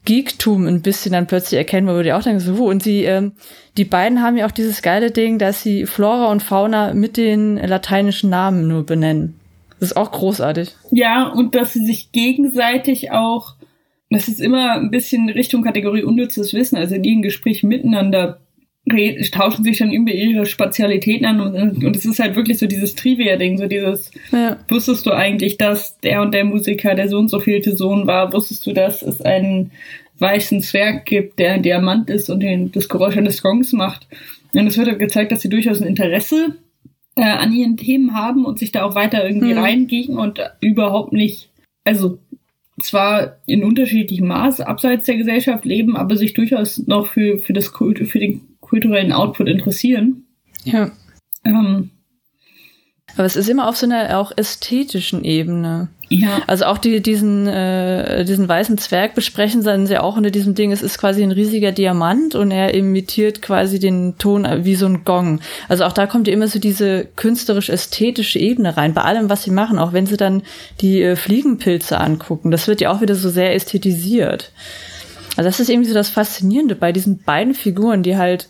[0.05, 3.33] Geektum ein bisschen dann plötzlich erkennbar, wo die auch denken, so, und sie, ähm,
[3.77, 7.57] die beiden haben ja auch dieses geile Ding, dass sie Flora und Fauna mit den
[7.57, 9.39] lateinischen Namen nur benennen.
[9.79, 10.75] Das ist auch großartig.
[10.91, 13.55] Ja, und dass sie sich gegenseitig auch,
[14.09, 18.39] das ist immer ein bisschen Richtung Kategorie unnützes Wissen, also in ihren Gesprächen miteinander
[19.31, 22.95] tauschen sich dann über ihre Spezialitäten an und, und es ist halt wirklich so dieses
[22.95, 24.57] Trivia-Ding, so dieses, ja.
[24.67, 28.33] wusstest du eigentlich, dass der und der Musiker der so und so vielte Sohn war,
[28.33, 29.71] wusstest du, dass es einen
[30.17, 34.07] weißen Zwerg gibt, der ein Diamant ist und den, das Geräusch eines Gongs macht.
[34.53, 36.55] Und es wird halt gezeigt, dass sie durchaus ein Interesse
[37.15, 39.59] äh, an ihren Themen haben und sich da auch weiter irgendwie mhm.
[39.59, 41.49] reingehen und überhaupt nicht,
[41.83, 42.19] also
[42.81, 47.67] zwar in unterschiedlichem Maß abseits der Gesellschaft leben, aber sich durchaus noch für, für, das,
[47.67, 50.23] für den kulturellen Output interessieren.
[50.63, 50.91] Ja.
[51.43, 51.91] Ähm,
[53.17, 55.89] aber es ist immer auf so einer auch ästhetischen Ebene.
[56.07, 56.41] Ja.
[56.47, 60.71] Also auch die, diesen, äh, diesen weißen Zwerg besprechen dann sie auch unter diesem Ding.
[60.71, 65.03] Es ist quasi ein riesiger Diamant und er imitiert quasi den Ton wie so ein
[65.03, 65.41] Gong.
[65.67, 69.51] Also auch da kommt ja immer so diese künstlerisch-ästhetische Ebene rein, bei allem, was sie
[69.51, 69.77] machen.
[69.77, 70.43] Auch wenn sie dann
[70.79, 72.49] die äh, Fliegenpilze angucken.
[72.49, 74.53] Das wird ja auch wieder so sehr ästhetisiert.
[75.35, 78.47] Also das ist irgendwie so das Faszinierende bei diesen beiden Figuren, die halt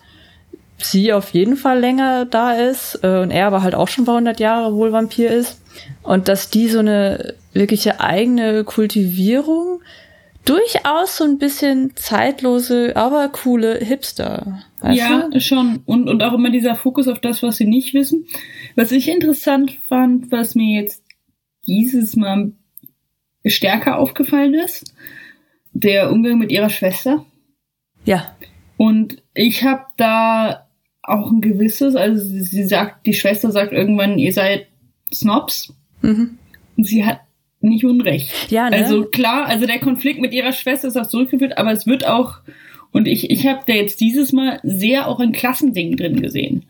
[0.85, 4.11] sie auf jeden Fall länger da ist äh, und er aber halt auch schon bei
[4.13, 5.61] 100 Jahre wohl Vampir ist
[6.03, 9.81] und dass die so eine wirkliche eigene Kultivierung
[10.45, 14.63] durchaus so ein bisschen zeitlose, aber coole Hipster.
[14.83, 15.39] ja, du?
[15.39, 15.81] schon.
[15.85, 18.25] Und, und auch immer dieser Fokus auf das, was sie nicht wissen.
[18.75, 21.03] Was ich interessant fand, was mir jetzt
[21.67, 22.53] dieses Mal
[23.45, 24.93] stärker aufgefallen ist,
[25.73, 27.25] der Umgang mit ihrer Schwester.
[28.05, 28.35] Ja.
[28.77, 30.67] Und ich habe da
[31.03, 34.67] auch ein gewisses, also sie, sagt, die Schwester sagt irgendwann, ihr seid
[35.13, 35.73] Snobs.
[36.01, 36.37] Mhm.
[36.77, 37.21] Und sie hat
[37.59, 38.51] nicht Unrecht.
[38.51, 38.77] Ja, ne?
[38.77, 42.39] Also klar, also der Konflikt mit ihrer Schwester ist auch zurückgeführt, aber es wird auch,
[42.91, 46.65] und ich, ich habe da jetzt dieses Mal sehr auch ein Klassending drin gesehen.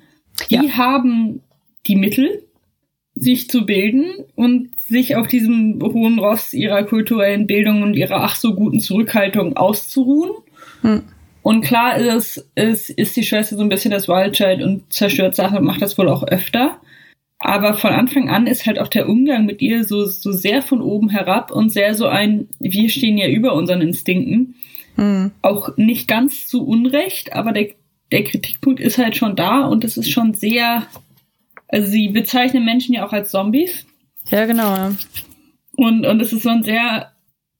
[0.49, 0.77] Die ja.
[0.77, 1.41] haben
[1.87, 2.43] die Mittel,
[3.15, 8.35] sich zu bilden und sich auf diesem hohen Ross ihrer kulturellen Bildung und ihrer ach
[8.35, 10.31] so guten Zurückhaltung auszuruhen.
[10.81, 11.03] Hm.
[11.43, 15.57] Und klar ist, ist, ist die Schwester so ein bisschen das Wildchild und zerstört Sachen
[15.57, 16.79] und macht das wohl auch öfter.
[17.39, 20.81] Aber von Anfang an ist halt auch der Umgang mit ihr so, so sehr von
[20.81, 24.55] oben herab und sehr so ein, wir stehen ja über unseren Instinkten.
[24.95, 25.31] Mhm.
[25.41, 27.69] Auch nicht ganz zu Unrecht, aber der,
[28.11, 30.85] der Kritikpunkt ist halt schon da und es ist schon sehr,
[31.67, 33.87] also sie bezeichnen Menschen ja auch als Zombies.
[34.29, 34.75] Ja, genau.
[34.75, 34.95] Ja.
[35.77, 37.11] Und, und es ist so ein sehr,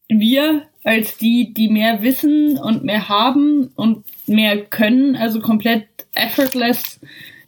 [0.07, 6.99] wir als die, die mehr wissen und mehr haben und mehr können, also komplett effortless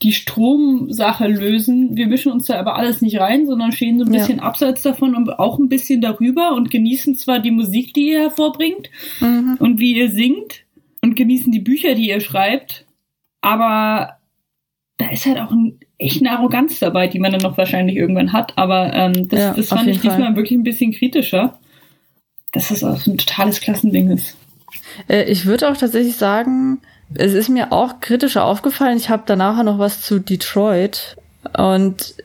[0.03, 1.95] die Stromsache lösen.
[1.95, 4.43] Wir mischen uns da aber alles nicht rein, sondern stehen so ein bisschen ja.
[4.43, 8.89] abseits davon und auch ein bisschen darüber und genießen zwar die Musik, die ihr hervorbringt
[9.21, 9.57] mhm.
[9.59, 10.65] und wie ihr singt
[11.01, 12.85] und genießen die Bücher, die ihr schreibt,
[13.39, 14.17] aber
[14.97, 18.33] da ist halt auch ein, echt eine Arroganz dabei, die man dann noch wahrscheinlich irgendwann
[18.33, 20.35] hat, aber ähm, das, ja, das fand ich diesmal Fall.
[20.35, 21.59] wirklich ein bisschen kritischer
[22.53, 24.35] dass das auch so ein totales Klassending ist.
[25.07, 26.79] Äh, ich würde auch tatsächlich sagen,
[27.15, 28.97] Es ist mir auch kritischer aufgefallen.
[28.97, 31.15] Ich habe danach noch was zu Detroit.
[31.57, 32.15] Und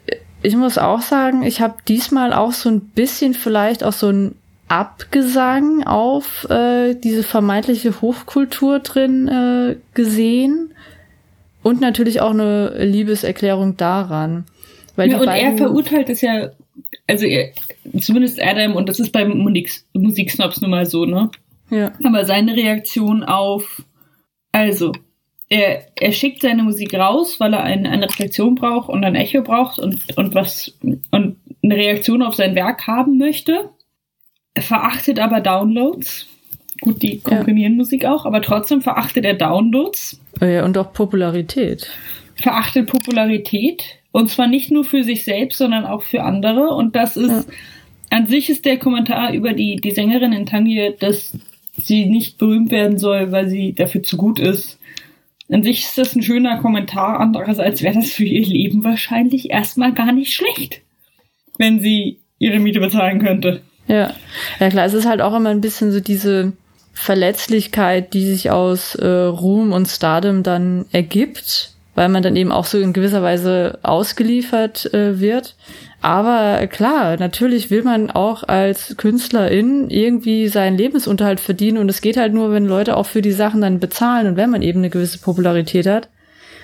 [0.42, 4.34] ich muss auch sagen, ich habe diesmal auch so ein bisschen vielleicht auch so ein
[4.68, 10.72] Abgesang auf äh, diese vermeintliche Hochkultur drin äh, gesehen.
[11.62, 14.44] Und natürlich auch eine Liebeserklärung daran.
[14.96, 16.50] Weil ja, und er verurteilt es ja,
[17.06, 17.50] also er,
[18.00, 21.30] zumindest Adam, und das ist beim Musik, Musiksnobs nun mal so, ne?
[21.70, 21.92] Ja.
[22.04, 23.82] Aber seine Reaktion auf,
[24.52, 24.92] also,
[25.48, 29.42] er, er schickt seine Musik raus, weil er ein, eine Reflexion braucht und ein Echo
[29.42, 30.72] braucht und, und was,
[31.10, 33.70] und eine Reaktion auf sein Werk haben möchte.
[34.54, 36.26] Er verachtet aber Downloads.
[36.80, 37.78] Gut, die komprimieren ja.
[37.78, 40.20] Musik auch, aber trotzdem verachtet er Downloads.
[40.40, 41.90] Ja, und auch Popularität.
[42.36, 43.82] Verachtet Popularität.
[44.10, 46.68] Und zwar nicht nur für sich selbst, sondern auch für andere.
[46.74, 47.54] Und das ist, ja.
[48.10, 51.36] An sich ist der Kommentar über die, die Sängerin in Tangier, dass
[51.76, 54.78] sie nicht berühmt werden soll, weil sie dafür zu gut ist.
[55.50, 59.92] An sich ist das ein schöner Kommentar, andererseits wäre das für ihr Leben wahrscheinlich erstmal
[59.92, 60.82] gar nicht schlecht,
[61.56, 63.62] wenn sie ihre Miete bezahlen könnte.
[63.86, 64.12] Ja,
[64.60, 66.52] ja klar, es ist halt auch immer ein bisschen so diese
[66.92, 72.66] Verletzlichkeit, die sich aus äh, Ruhm und Stardom dann ergibt, weil man dann eben auch
[72.66, 75.56] so in gewisser Weise ausgeliefert äh, wird.
[76.00, 82.16] Aber klar, natürlich will man auch als Künstlerin irgendwie seinen Lebensunterhalt verdienen und es geht
[82.16, 84.90] halt nur, wenn Leute auch für die Sachen dann bezahlen und wenn man eben eine
[84.90, 86.08] gewisse Popularität hat.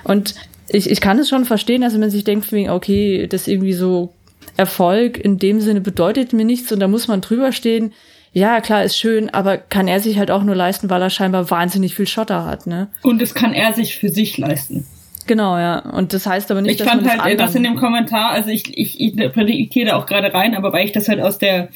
[0.04, 0.34] Und
[0.68, 4.12] ich, ich kann es schon verstehen, dass man sich denkt, okay, das irgendwie so
[4.56, 7.92] Erfolg in dem Sinne bedeutet mir nichts und da muss man drüber stehen.
[8.32, 11.50] Ja, klar, ist schön, aber kann er sich halt auch nur leisten, weil er scheinbar
[11.50, 12.88] wahnsinnig viel Schotter hat, ne?
[13.02, 14.86] Und das kann er sich für sich leisten.
[15.26, 15.78] Genau, ja.
[15.78, 18.30] Und das heißt aber nicht, ich dass fand man halt das, das in dem Kommentar,
[18.30, 21.38] also ich, ich, ich interpretiere da auch gerade rein, aber weil ich das halt aus
[21.38, 21.68] der,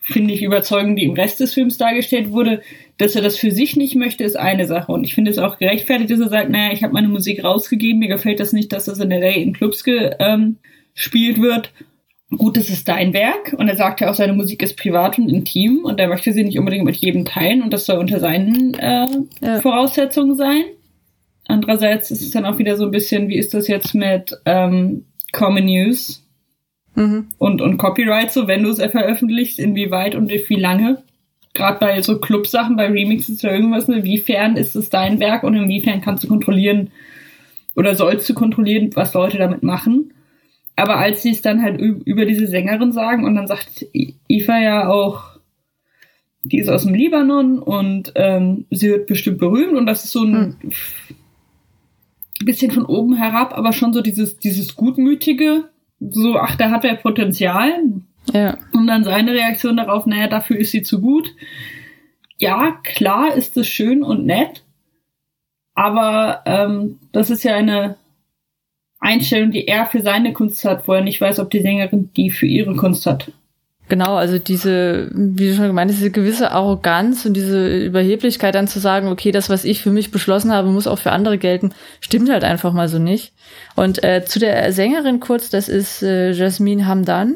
[0.00, 2.62] finde ich, Überzeugung, die im Rest des Films dargestellt wurde,
[2.96, 4.90] dass er das für sich nicht möchte, ist eine Sache.
[4.90, 8.00] Und ich finde es auch gerechtfertigt, dass er sagt, naja, ich habe meine Musik rausgegeben,
[8.00, 11.72] mir gefällt das nicht, dass das in der Ray in Clubs gespielt ähm, wird.
[12.36, 13.54] Gut, das ist dein Werk.
[13.56, 16.42] Und er sagt ja auch, seine Musik ist privat und intim und er möchte sie
[16.42, 19.06] nicht unbedingt mit jedem teilen und das soll unter seinen äh,
[19.40, 19.60] ja.
[19.60, 20.64] Voraussetzungen sein.
[21.48, 25.06] Andererseits ist es dann auch wieder so ein bisschen, wie ist das jetzt mit ähm,
[25.32, 26.28] Common News
[26.94, 27.28] mhm.
[27.38, 31.02] und, und Copyright, so wenn du es veröffentlichst, inwieweit und wie lange?
[31.54, 36.02] Gerade bei so Clubsachen, bei Remixes oder irgendwas, inwiefern ist es dein Werk und inwiefern
[36.02, 36.90] kannst du kontrollieren
[37.74, 40.12] oder sollst du kontrollieren, was Leute damit machen?
[40.76, 43.86] Aber als sie es dann halt über diese Sängerin sagen und dann sagt
[44.28, 45.38] Eva ja auch,
[46.44, 50.22] die ist aus dem Libanon und ähm, sie wird bestimmt berühmt und das ist so
[50.24, 50.56] ein hm
[52.44, 55.64] bisschen von oben herab, aber schon so dieses, dieses Gutmütige,
[56.00, 57.72] so, ach, da hat er Potenzial.
[58.32, 58.58] Ja.
[58.72, 61.34] Und dann seine Reaktion darauf, naja, dafür ist sie zu gut.
[62.38, 64.62] Ja, klar ist es schön und nett,
[65.74, 67.96] aber ähm, das ist ja eine
[69.00, 72.30] Einstellung, die er für seine Kunst hat, wo er nicht weiß, ob die Sängerin die
[72.30, 73.32] für ihre Kunst hat.
[73.88, 78.68] Genau, also diese, wie du schon gemeint hast, diese gewisse Arroganz und diese Überheblichkeit dann
[78.68, 81.72] zu sagen, okay, das, was ich für mich beschlossen habe, muss auch für andere gelten,
[82.00, 83.32] stimmt halt einfach mal so nicht.
[83.76, 87.34] Und äh, zu der Sängerin kurz, das ist äh, Jasmine Hamdan,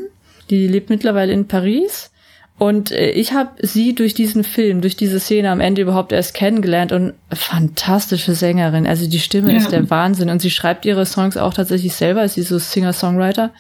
[0.50, 2.10] die lebt mittlerweile in Paris.
[2.58, 6.34] Und äh, ich habe sie durch diesen Film, durch diese Szene am Ende überhaupt erst
[6.34, 8.86] kennengelernt und fantastische Sängerin.
[8.86, 9.58] Also die Stimme ja.
[9.58, 13.50] ist der Wahnsinn und sie schreibt ihre Songs auch tatsächlich selber, sie ist so Singer-Songwriter.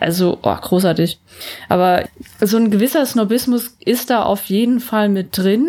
[0.00, 1.18] Also, oh, großartig.
[1.68, 2.04] Aber
[2.40, 5.68] so ein gewisser Snobismus ist da auf jeden Fall mit drin.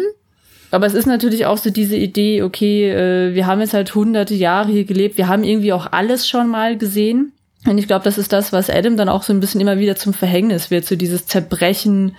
[0.71, 4.35] Aber es ist natürlich auch so diese Idee, okay, äh, wir haben jetzt halt hunderte
[4.35, 7.33] Jahre hier gelebt, wir haben irgendwie auch alles schon mal gesehen.
[7.65, 9.95] Und ich glaube, das ist das, was Adam dann auch so ein bisschen immer wieder
[9.95, 12.15] zum Verhängnis wird, so dieses Zerbrechen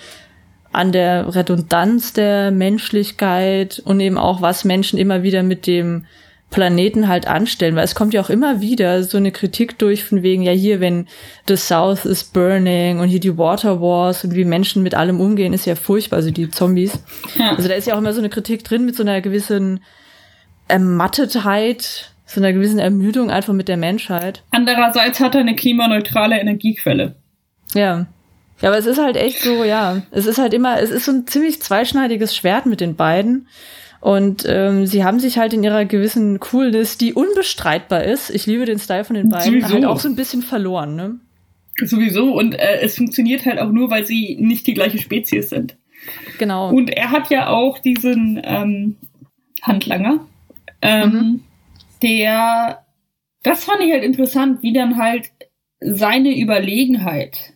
[0.72, 6.04] an der Redundanz der Menschlichkeit und eben auch, was Menschen immer wieder mit dem
[6.50, 10.22] Planeten halt anstellen, weil es kommt ja auch immer wieder so eine Kritik durch von
[10.24, 11.06] wegen, ja hier, wenn
[11.46, 15.52] the South is burning und hier die Water Wars und wie Menschen mit allem umgehen,
[15.52, 17.02] ist ja furchtbar, also die Zombies.
[17.38, 17.52] Ja.
[17.56, 19.80] Also da ist ja auch immer so eine Kritik drin mit so einer gewissen
[20.66, 24.42] Ermattetheit, so einer gewissen Ermüdung einfach mit der Menschheit.
[24.50, 27.14] Andererseits hat er eine klimaneutrale Energiequelle.
[27.74, 28.06] Ja.
[28.60, 31.12] Ja, aber es ist halt echt so, ja, es ist halt immer, es ist so
[31.12, 33.48] ein ziemlich zweischneidiges Schwert mit den beiden.
[34.00, 38.64] Und ähm, sie haben sich halt in ihrer gewissen Coolness, die unbestreitbar ist, ich liebe
[38.64, 39.74] den Style von den beiden, Sowieso.
[39.74, 41.20] halt auch so ein bisschen verloren, ne?
[41.84, 42.32] Sowieso.
[42.32, 45.76] Und äh, es funktioniert halt auch nur, weil sie nicht die gleiche Spezies sind.
[46.38, 46.70] Genau.
[46.70, 48.96] Und er hat ja auch diesen ähm,
[49.62, 50.26] Handlanger,
[50.80, 51.40] ähm, mhm.
[52.02, 52.84] der,
[53.42, 55.30] das fand ich halt interessant, wie dann halt
[55.80, 57.52] seine Überlegenheit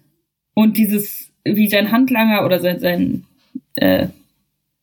[0.55, 3.25] und dieses, wie sein Handlanger oder sein, sein
[3.77, 4.09] äh,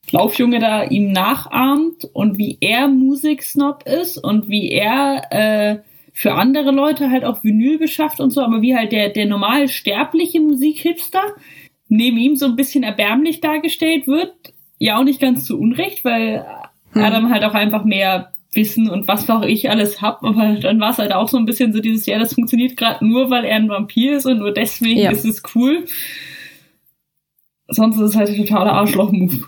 [0.09, 5.79] Laufjunge da ihm nachahmt und wie er Musiksnob ist und wie er äh,
[6.13, 9.67] für andere Leute halt auch Vinyl beschafft und so, aber wie halt der, der normal
[9.67, 11.21] sterbliche Musikhipster
[11.87, 14.33] neben ihm so ein bisschen erbärmlich dargestellt wird.
[14.79, 16.45] Ja, auch nicht ganz zu Unrecht, weil
[16.93, 17.03] hm.
[17.03, 20.91] Adam halt auch einfach mehr Wissen und was auch ich alles hab, aber dann war
[20.91, 23.55] es halt auch so ein bisschen so dieses, ja, das funktioniert gerade nur, weil er
[23.55, 25.11] ein Vampir ist und nur deswegen ja.
[25.11, 25.85] ist es cool
[27.71, 29.39] sonst ist es halt ein totaler Arschloch-Move.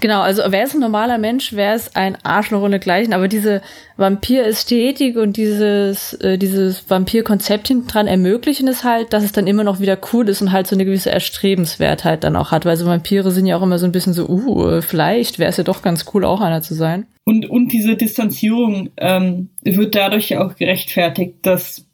[0.00, 3.62] Genau, also wäre es ein normaler Mensch, wäre es ein Arschloch und dergleichen, aber diese
[3.96, 9.64] Vampir-Ästhetik und dieses, äh, dieses Vampir-Konzept hinten dran ermöglichen es halt, dass es dann immer
[9.64, 12.86] noch wieder cool ist und halt so eine gewisse Erstrebenswertheit dann auch hat, weil so
[12.86, 15.82] Vampire sind ja auch immer so ein bisschen so, uh, vielleicht wäre es ja doch
[15.82, 17.06] ganz cool, auch einer zu sein.
[17.24, 21.85] Und, und diese Distanzierung ähm, wird dadurch ja auch gerechtfertigt, dass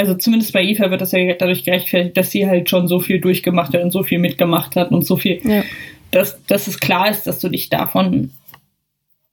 [0.00, 3.20] also zumindest bei Eva wird das ja dadurch gerechtfertigt, dass sie halt schon so viel
[3.20, 5.62] durchgemacht hat und so viel mitgemacht hat und so viel, ja.
[6.10, 8.30] dass, dass es klar ist, dass du dich davon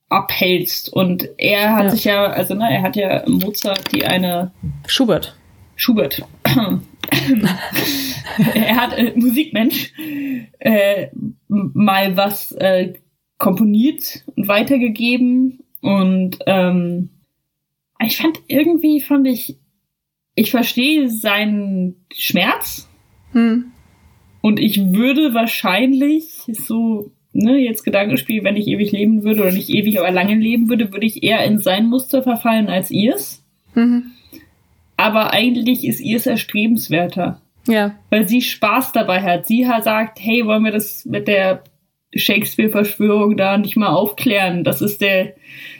[0.09, 0.91] abhältst.
[0.91, 1.89] Und er hat ja.
[1.91, 4.51] sich ja, also ne, er hat ja Mozart die eine
[4.87, 5.37] Schubert.
[5.77, 6.21] Schubert.
[8.53, 9.93] er hat äh, Musikmensch
[10.59, 11.07] äh,
[11.47, 12.95] mal was äh,
[13.37, 17.09] komponiert und weitergegeben und ähm,
[18.03, 19.55] ich fand irgendwie fand ich
[20.37, 22.87] ich verstehe seinen Schmerz.
[23.31, 23.71] Hm.
[24.39, 29.69] Und ich würde wahrscheinlich so, ne, jetzt Gedankenspiel, wenn ich ewig leben würde oder nicht
[29.69, 33.43] ewig, aber lange leben würde, würde ich eher in sein Muster verfallen als ihrs.
[33.73, 34.11] Mhm.
[34.95, 37.41] Aber eigentlich ist ihrs erstrebenswerter.
[37.67, 37.95] Ja.
[38.11, 39.47] Weil sie Spaß dabei hat.
[39.47, 41.63] Sie hat sagt, hey, wollen wir das mit der
[42.15, 44.63] Shakespeare-Verschwörung da nicht mal aufklären?
[44.63, 45.33] Das ist der,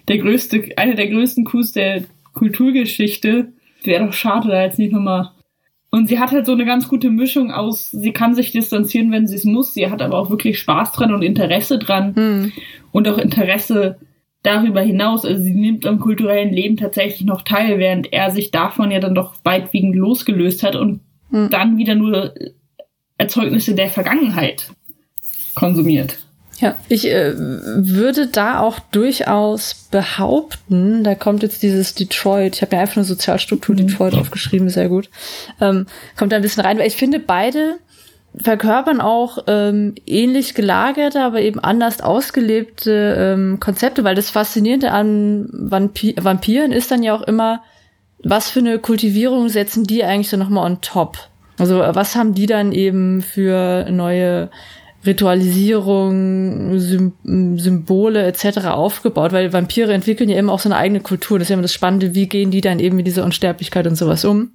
[0.08, 5.32] der größte, einer der größten Coups der Kulturgeschichte wäre doch schade, da jetzt nicht nochmal.
[5.90, 9.26] Und sie hat halt so eine ganz gute Mischung aus, sie kann sich distanzieren, wenn
[9.26, 12.52] sie es muss, sie hat aber auch wirklich Spaß dran und Interesse dran hm.
[12.92, 13.98] und auch Interesse
[14.44, 15.26] darüber hinaus.
[15.26, 19.16] Also sie nimmt am kulturellen Leben tatsächlich noch teil, während er sich davon ja dann
[19.16, 21.00] doch weitwiegend losgelöst hat und
[21.32, 21.50] hm.
[21.50, 22.34] dann wieder nur
[23.18, 24.72] Erzeugnisse der Vergangenheit
[25.56, 26.27] konsumiert.
[26.60, 32.76] Ja, ich äh, würde da auch durchaus behaupten, da kommt jetzt dieses Detroit, ich habe
[32.76, 33.88] mir einfach nur Sozialstruktur mhm.
[33.88, 35.10] Detroit aufgeschrieben, sehr gut,
[35.62, 35.86] ähm,
[36.17, 37.78] kommt da ein bisschen rein, weil ich finde, beide
[38.36, 45.50] verkörpern auch ähm, ähnlich gelagerte, aber eben anders ausgelebte ähm, Konzepte, weil das Faszinierende an
[45.52, 47.62] Vampi Vampiren ist dann ja auch immer,
[48.24, 51.17] was für eine Kultivierung setzen die eigentlich so nochmal on top?
[51.60, 54.50] Also was haben die dann eben für neue
[55.08, 57.13] Ritualisierung, Sym
[57.58, 58.67] Symbole etc.
[58.67, 61.39] aufgebaut, weil Vampire entwickeln ja immer auch so eine eigene Kultur.
[61.39, 63.96] Das ist ja immer das Spannende, wie gehen die dann eben mit dieser Unsterblichkeit und
[63.96, 64.52] sowas um.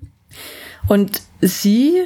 [0.88, 2.04] Und sie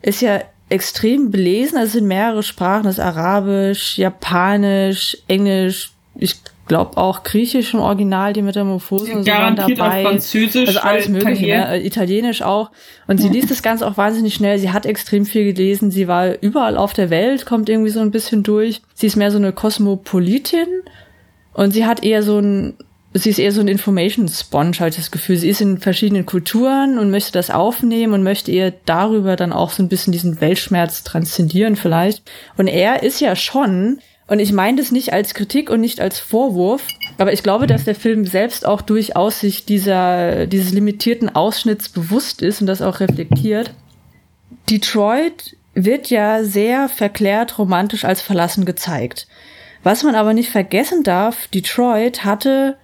[0.00, 6.36] ist ja extrem belesen, also sind mehrere Sprachen, das ist Arabisch, Japanisch, Englisch, ich
[6.72, 10.06] glaube auch Griechisch im Original, die Metamorphosen und so waren dabei.
[10.06, 11.68] Auch Französisch, also alles mögliche, ne?
[11.68, 12.70] Äh, Italienisch auch.
[13.06, 14.58] Und sie liest das Ganze auch wahnsinnig schnell.
[14.58, 15.90] Sie hat extrem viel gelesen.
[15.90, 18.80] Sie war überall auf der Welt, kommt irgendwie so ein bisschen durch.
[18.94, 20.66] Sie ist mehr so eine Kosmopolitin
[21.52, 22.74] und sie hat eher so ein
[23.14, 25.36] Sie ist eher so ein Information Sponge, ich das Gefühl.
[25.36, 29.68] Sie ist in verschiedenen Kulturen und möchte das aufnehmen und möchte eher darüber dann auch
[29.68, 32.22] so ein bisschen diesen Weltschmerz transzendieren vielleicht.
[32.56, 36.18] Und er ist ja schon und ich meine das nicht als Kritik und nicht als
[36.18, 36.86] Vorwurf,
[37.18, 42.42] aber ich glaube, dass der Film selbst auch durchaus sich dieser, dieses limitierten Ausschnitts bewusst
[42.42, 43.74] ist und das auch reflektiert.
[44.70, 49.26] Detroit wird ja sehr verklärt romantisch als verlassen gezeigt.
[49.82, 52.76] Was man aber nicht vergessen darf, Detroit hatte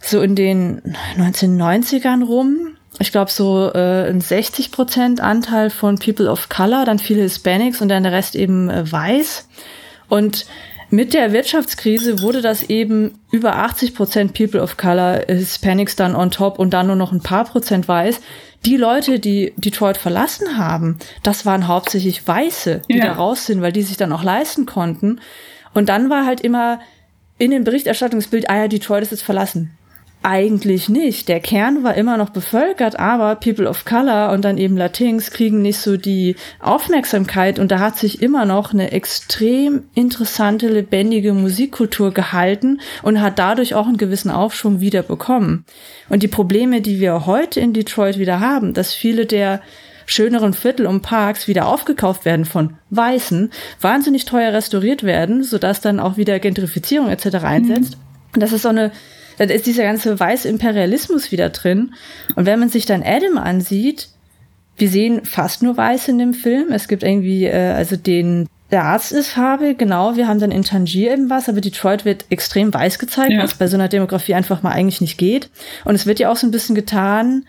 [0.00, 0.80] so in den
[1.18, 7.22] 1990ern rum, ich glaube so äh, ein 60% Anteil von People of Color, dann viele
[7.22, 9.48] Hispanics und dann der Rest eben äh, weiß.
[10.08, 10.46] Und
[10.90, 16.30] mit der Wirtschaftskrise wurde das eben über 80 Prozent People of Color, Hispanics dann on
[16.30, 18.20] top und dann nur noch ein paar Prozent weiß.
[18.66, 23.06] Die Leute, die Detroit verlassen haben, das waren hauptsächlich Weiße, die ja.
[23.06, 25.20] da raus sind, weil die sich dann auch leisten konnten.
[25.72, 26.80] Und dann war halt immer
[27.38, 29.70] in dem Berichterstattungsbild, ah ja, Detroit ist jetzt verlassen.
[30.22, 31.28] Eigentlich nicht.
[31.28, 35.62] Der Kern war immer noch bevölkert, aber People of Color und dann eben Latins kriegen
[35.62, 42.12] nicht so die Aufmerksamkeit und da hat sich immer noch eine extrem interessante, lebendige Musikkultur
[42.12, 45.64] gehalten und hat dadurch auch einen gewissen Aufschwung wieder bekommen.
[46.10, 49.62] Und die Probleme, die wir heute in Detroit wieder haben, dass viele der
[50.04, 55.98] schöneren Viertel und Parks wieder aufgekauft werden von Weißen, wahnsinnig teuer restauriert werden, sodass dann
[55.98, 57.36] auch wieder Gentrifizierung etc.
[57.36, 57.96] einsetzt.
[57.96, 58.34] Mhm.
[58.34, 58.92] Und das ist so eine
[59.40, 61.94] dann ist dieser ganze weiße Imperialismus wieder drin.
[62.36, 64.10] Und wenn man sich dann Adam ansieht,
[64.76, 66.72] wir sehen fast nur Weiß in dem Film.
[66.72, 70.14] Es gibt irgendwie, äh, also den der Arzt ist farbig, genau.
[70.16, 73.42] Wir haben dann in Tangier eben was, aber Detroit wird extrem weiß gezeigt, ja.
[73.42, 75.48] was bei so einer Demografie einfach mal eigentlich nicht geht.
[75.86, 77.46] Und es wird ja auch so ein bisschen getan,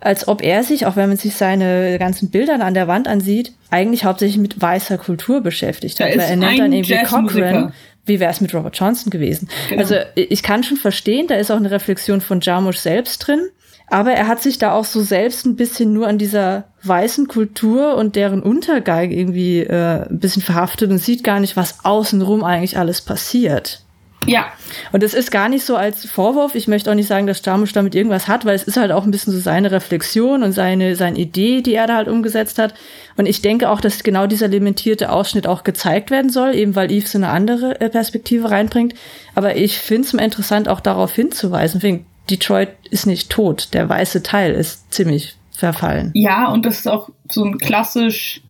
[0.00, 3.52] als ob er sich, auch wenn man sich seine ganzen Bilder an der Wand ansieht,
[3.70, 6.08] eigentlich hauptsächlich mit weißer Kultur beschäftigt hat.
[6.08, 7.74] Weil er nennt dann irgendwie Cochran.
[8.06, 9.48] Wie wäre es mit Robert Johnson gewesen?
[9.68, 9.80] Genau.
[9.80, 13.48] Also ich kann schon verstehen, da ist auch eine Reflexion von Jarmusch selbst drin.
[13.86, 17.96] Aber er hat sich da auch so selbst ein bisschen nur an dieser weißen Kultur
[17.96, 22.78] und deren Untergang irgendwie äh, ein bisschen verhaftet und sieht gar nicht, was außenrum eigentlich
[22.78, 23.83] alles passiert.
[24.26, 24.46] Ja.
[24.92, 26.54] Und es ist gar nicht so als Vorwurf.
[26.54, 29.04] Ich möchte auch nicht sagen, dass Jarmusch damit irgendwas hat, weil es ist halt auch
[29.04, 32.74] ein bisschen so seine Reflexion und seine, seine Idee, die er da halt umgesetzt hat.
[33.16, 36.90] Und ich denke auch, dass genau dieser limitierte Ausschnitt auch gezeigt werden soll, eben weil
[36.90, 38.94] Eve so eine andere äh, Perspektive reinbringt.
[39.34, 41.80] Aber ich finde es mal interessant, auch darauf hinzuweisen.
[41.80, 46.10] Deswegen Detroit ist nicht tot, der weiße Teil ist ziemlich verfallen.
[46.14, 48.42] Ja, und das ist auch so ein klassisch,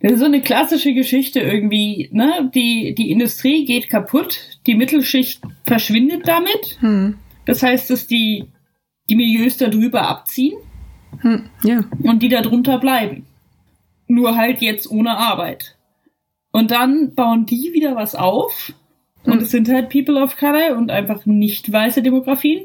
[0.00, 2.50] das ist so eine klassische Geschichte irgendwie, ne?
[2.54, 6.78] Die, die Industrie geht kaputt, die Mittelschicht verschwindet damit.
[6.80, 7.16] Hm.
[7.44, 8.46] Das heißt, dass die,
[9.10, 10.56] die Milieus da drüber abziehen.
[11.20, 11.84] Hm, ja.
[12.02, 13.26] Und die da drunter bleiben.
[14.08, 15.76] Nur halt jetzt ohne Arbeit.
[16.50, 18.72] Und dann bauen die wieder was auf
[19.24, 19.40] und hm.
[19.40, 22.64] es sind halt People of Color und einfach nicht weiße Demografien.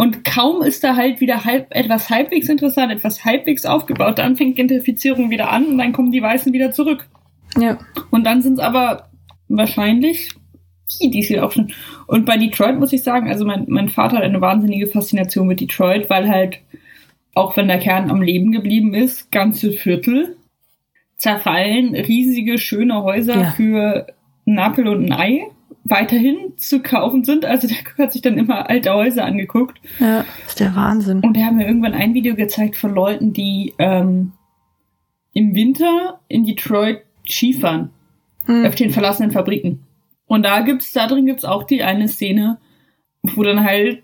[0.00, 4.56] Und kaum ist da halt wieder halb, etwas halbwegs interessant, etwas halbwegs aufgebaut, dann fängt
[4.56, 7.06] Gentrifizierung wieder an und dann kommen die Weißen wieder zurück.
[7.58, 7.76] Ja.
[8.10, 9.10] Und dann sind es aber
[9.48, 10.30] wahrscheinlich
[11.02, 11.74] die, die sie auch schon.
[12.06, 15.60] Und bei Detroit muss ich sagen, also mein, mein Vater hat eine wahnsinnige Faszination mit
[15.60, 16.60] Detroit, weil halt,
[17.34, 20.34] auch wenn der Kern am Leben geblieben ist, ganze Viertel
[21.18, 23.50] zerfallen, riesige, schöne Häuser ja.
[23.50, 24.06] für
[24.46, 25.42] Napel und ein Ei
[25.84, 27.44] weiterhin zu kaufen sind.
[27.44, 29.80] Also der hat sich dann immer alte Häuser angeguckt.
[29.98, 31.20] Ja, ist der Wahnsinn.
[31.20, 34.32] Und er hat mir irgendwann ein Video gezeigt von Leuten, die ähm,
[35.32, 37.90] im Winter in Detroit Skifahren.
[38.46, 38.66] Hm.
[38.66, 39.84] Auf den verlassenen Fabriken.
[40.26, 42.58] Und da gibt's, da drin gibt's auch die eine Szene,
[43.22, 44.02] wo dann halt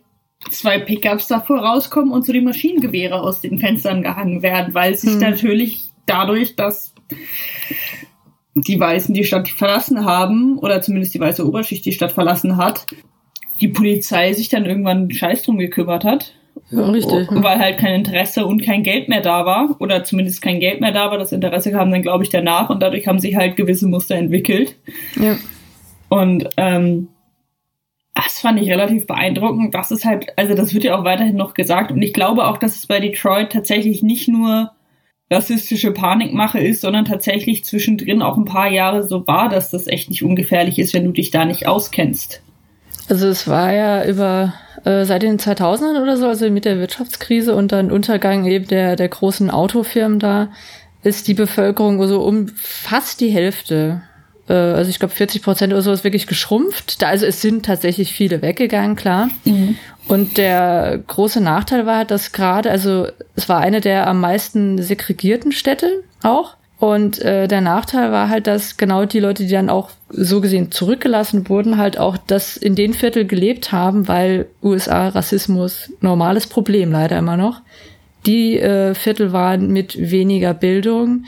[0.50, 5.12] zwei Pickups davor rauskommen und so die Maschinengewehre aus den Fenstern gehangen werden, weil sich
[5.12, 5.20] hm.
[5.20, 6.94] natürlich dadurch, dass
[8.56, 12.86] die Weißen die Stadt verlassen haben, oder zumindest die weiße Oberschicht die Stadt verlassen hat,
[13.60, 16.32] die Polizei sich dann irgendwann Scheiß drum gekümmert hat.
[16.70, 17.28] Ja, richtig.
[17.30, 19.76] Weil halt kein Interesse und kein Geld mehr da war.
[19.78, 21.18] Oder zumindest kein Geld mehr da war.
[21.18, 22.70] Das Interesse kam dann, glaube ich, danach.
[22.70, 24.76] Und dadurch haben sich halt gewisse Muster entwickelt.
[25.20, 25.36] Ja.
[26.08, 27.08] Und ähm,
[28.14, 29.74] das fand ich relativ beeindruckend.
[29.74, 31.92] Das ist halt, also das wird ja auch weiterhin noch gesagt.
[31.92, 34.72] Und ich glaube auch, dass es bei Detroit tatsächlich nicht nur
[35.30, 40.08] rassistische Panikmache ist, sondern tatsächlich zwischendrin auch ein paar Jahre so war, dass das echt
[40.08, 42.42] nicht ungefährlich ist, wenn du dich da nicht auskennst.
[43.08, 44.54] Also es war ja über
[44.84, 48.96] äh, seit den 2000ern oder so, also mit der Wirtschaftskrise und dann Untergang eben der
[48.96, 50.48] der großen Autofirmen da,
[51.02, 54.02] ist die Bevölkerung so um fast die Hälfte
[54.52, 57.02] also ich glaube 40 Prozent oder so ist wirklich geschrumpft.
[57.02, 59.28] Da, also es sind tatsächlich viele weggegangen, klar.
[59.44, 59.76] Mhm.
[60.08, 65.52] Und der große Nachteil war, dass gerade, also es war eine der am meisten segregierten
[65.52, 66.56] Städte auch.
[66.78, 70.70] Und äh, der Nachteil war halt, dass genau die Leute, die dann auch so gesehen
[70.70, 76.92] zurückgelassen wurden, halt auch das in den Viertel gelebt haben, weil USA Rassismus normales Problem
[76.92, 77.62] leider immer noch.
[78.26, 81.24] Die äh, Viertel waren mit weniger Bildung,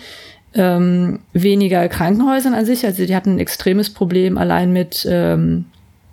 [0.54, 2.84] ähm, weniger Krankenhäusern an sich.
[2.84, 5.66] Also die hatten ein extremes Problem allein mit ähm,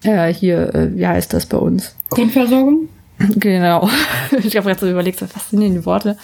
[0.03, 1.95] äh, hier, äh, wie heißt das bei uns?
[2.09, 2.89] Grundversorgung?
[3.38, 3.89] Genau.
[4.43, 6.17] ich habe gerade so überlegt, was sind denn die Worte?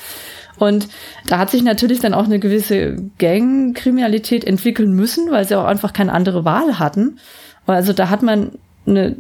[0.58, 0.90] Und
[1.28, 5.94] da hat sich natürlich dann auch eine gewisse Gangkriminalität entwickeln müssen, weil sie auch einfach
[5.94, 7.18] keine andere Wahl hatten.
[7.66, 8.52] Also da hat man
[8.86, 9.16] eine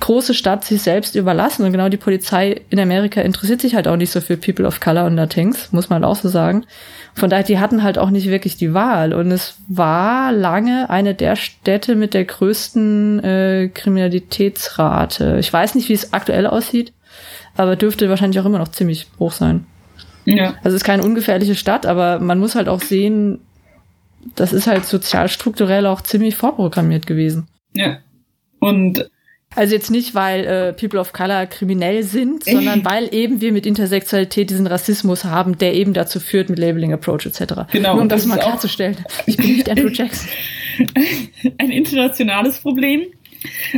[0.00, 3.96] große Stadt sich selbst überlassen und genau die Polizei in Amerika interessiert sich halt auch
[3.96, 6.64] nicht so für People of Color und Things, muss man auch so sagen.
[7.14, 9.14] Von daher, die hatten halt auch nicht wirklich die Wahl.
[9.14, 15.38] Und es war lange eine der Städte mit der größten äh, Kriminalitätsrate.
[15.38, 16.92] Ich weiß nicht, wie es aktuell aussieht,
[17.56, 19.66] aber dürfte wahrscheinlich auch immer noch ziemlich hoch sein.
[20.24, 20.54] Ja.
[20.62, 23.40] Also es ist keine ungefährliche Stadt, aber man muss halt auch sehen,
[24.34, 27.46] das ist halt sozialstrukturell auch ziemlich vorprogrammiert gewesen.
[27.74, 27.98] Ja.
[28.58, 29.08] Und
[29.54, 33.66] also jetzt nicht, weil äh, People of Color kriminell sind, sondern weil eben wir mit
[33.66, 37.54] Intersexualität diesen Rassismus haben, der eben dazu führt mit Labeling Approach etc.
[37.72, 37.94] Genau.
[37.94, 38.96] Nur um das, das mal klarzustellen.
[39.26, 40.28] Ich bin nicht Andrew Jackson.
[41.58, 43.02] Ein internationales Problem.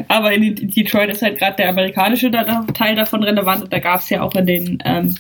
[0.09, 4.09] Aber in Detroit ist halt gerade der amerikanische Teil davon relevant und da gab es
[4.11, 5.14] ja auch in den ähm,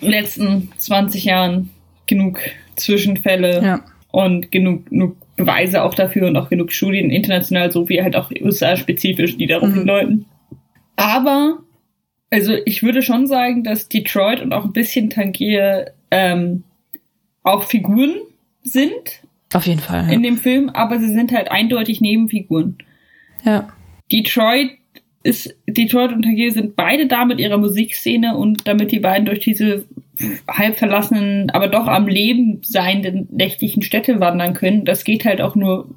[0.00, 1.70] letzten 20 Jahren
[2.06, 2.38] genug
[2.76, 3.84] Zwischenfälle ja.
[4.12, 8.30] und genug, genug Beweise auch dafür und auch genug Studien international, so wie halt auch
[8.30, 9.74] USA-spezifisch, die darauf mhm.
[9.74, 10.26] hindeuten.
[10.96, 11.58] Aber,
[12.30, 16.64] also ich würde schon sagen, dass Detroit und auch ein bisschen Tangier ähm,
[17.42, 18.14] auch Figuren
[18.62, 19.22] sind
[19.52, 20.06] Auf jeden Fall.
[20.06, 20.12] Ja.
[20.12, 22.78] in dem Film, aber sie sind halt eindeutig Nebenfiguren.
[23.44, 23.68] ja.
[24.10, 24.70] Detroit
[25.22, 29.40] ist, Detroit und Tangier sind beide da mit ihrer Musikszene und damit die beiden durch
[29.40, 29.86] diese
[30.48, 34.84] halb verlassenen, aber doch am Leben seienden nächtlichen Städte wandern können.
[34.84, 35.88] Das geht halt auch nur,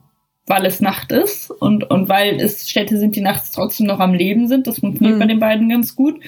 [0.47, 4.13] weil es Nacht ist und, und weil es Städte sind, die nachts trotzdem noch am
[4.13, 4.67] Leben sind.
[4.67, 5.19] Das funktioniert Mhm.
[5.19, 6.19] bei den beiden ganz gut.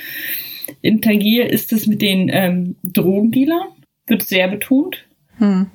[0.82, 3.68] In Tangier ist es mit den ähm, Drogendealern,
[4.08, 5.06] wird sehr betont
[5.38, 5.68] Hm.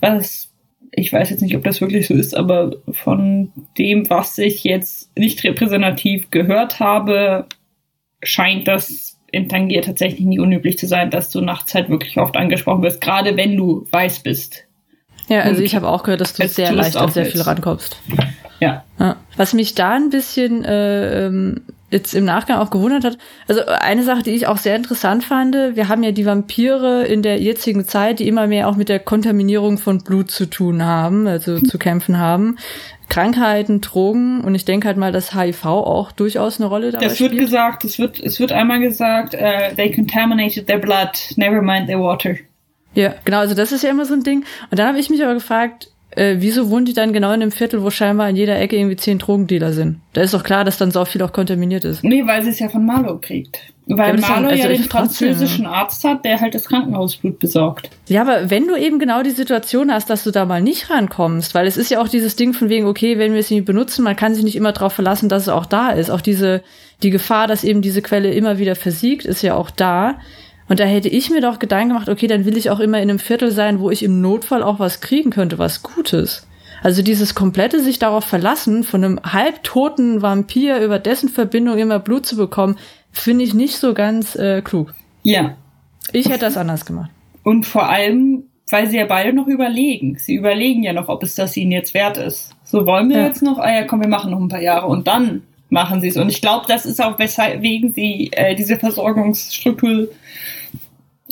[0.00, 0.50] was
[0.92, 5.16] ich weiß jetzt nicht, ob das wirklich so ist, aber von dem, was ich jetzt
[5.16, 7.46] nicht repräsentativ gehört habe,
[8.24, 12.36] scheint das in Tangier tatsächlich nie unüblich zu sein, dass du nachts halt wirklich oft
[12.36, 14.64] angesprochen wirst, gerade wenn du weiß bist.
[15.28, 17.96] Ja, also Und ich habe auch gehört, dass du sehr leicht an sehr viel rankommst.
[18.58, 18.84] Ja.
[18.98, 19.16] Ja.
[19.36, 23.18] Was mich da ein bisschen äh, ähm, jetzt im Nachgang auch gewundert hat,
[23.48, 27.22] also eine Sache, die ich auch sehr interessant fand, wir haben ja die Vampire in
[27.22, 31.26] der jetzigen Zeit, die immer mehr auch mit der Kontaminierung von Blut zu tun haben,
[31.26, 32.58] also zu kämpfen haben.
[33.10, 37.20] Krankheiten, Drogen und ich denke halt mal, dass HIV auch durchaus eine Rolle dabei Das
[37.20, 37.44] wird spielt.
[37.44, 42.00] gesagt, es wird, es wird einmal gesagt, äh, they contaminated their blood, never mind their
[42.00, 42.36] water.
[42.94, 44.44] Ja, genau, also das ist ja immer so ein Ding.
[44.70, 47.52] Und dann habe ich mich aber gefragt, äh, wieso wohnen die dann genau in dem
[47.52, 50.00] Viertel, wo scheinbar in jeder Ecke irgendwie zehn Drogendealer sind?
[50.12, 52.02] Da ist doch klar, dass dann so viel auch kontaminiert ist.
[52.02, 53.60] Nee, weil sie es ja von Marlow kriegt.
[53.90, 56.64] Ja, Weil ist Marlow ja- ja also den trotzdem, französischen Arzt hat, der halt das
[56.66, 57.90] Krankenhausblut besorgt.
[58.08, 61.54] Ja, aber wenn du eben genau die Situation hast, dass du da mal nicht rankommst,
[61.54, 64.02] weil es ist ja auch dieses Ding von wegen, okay, wenn wir es nicht benutzen,
[64.04, 66.10] man kann sich nicht immer darauf verlassen, dass es auch da ist.
[66.10, 66.62] Auch diese,
[67.02, 70.16] die Gefahr, dass eben diese Quelle immer wieder versiegt, ist ja auch da.
[70.68, 73.10] Und da hätte ich mir doch Gedanken gemacht, okay, dann will ich auch immer in
[73.10, 76.46] einem Viertel sein, wo ich im Notfall auch was kriegen könnte, was Gutes.
[76.82, 82.24] Also dieses komplette sich darauf verlassen, von einem halbtoten Vampir über dessen Verbindung immer Blut
[82.24, 82.76] zu bekommen,
[83.12, 84.94] finde ich nicht so ganz äh, klug.
[85.22, 85.56] Ja.
[86.12, 87.10] Ich hätte das anders gemacht.
[87.44, 90.16] Und vor allem, weil sie ja beide noch überlegen.
[90.18, 92.50] Sie überlegen ja noch, ob es das ihnen jetzt wert ist.
[92.64, 93.26] So wollen wir Ja.
[93.26, 96.08] jetzt noch, ah ja, komm, wir machen noch ein paar Jahre und dann machen sie
[96.08, 96.16] es.
[96.16, 100.08] Und ich glaube, das ist auch weswegen sie äh, diese Versorgungsstruktur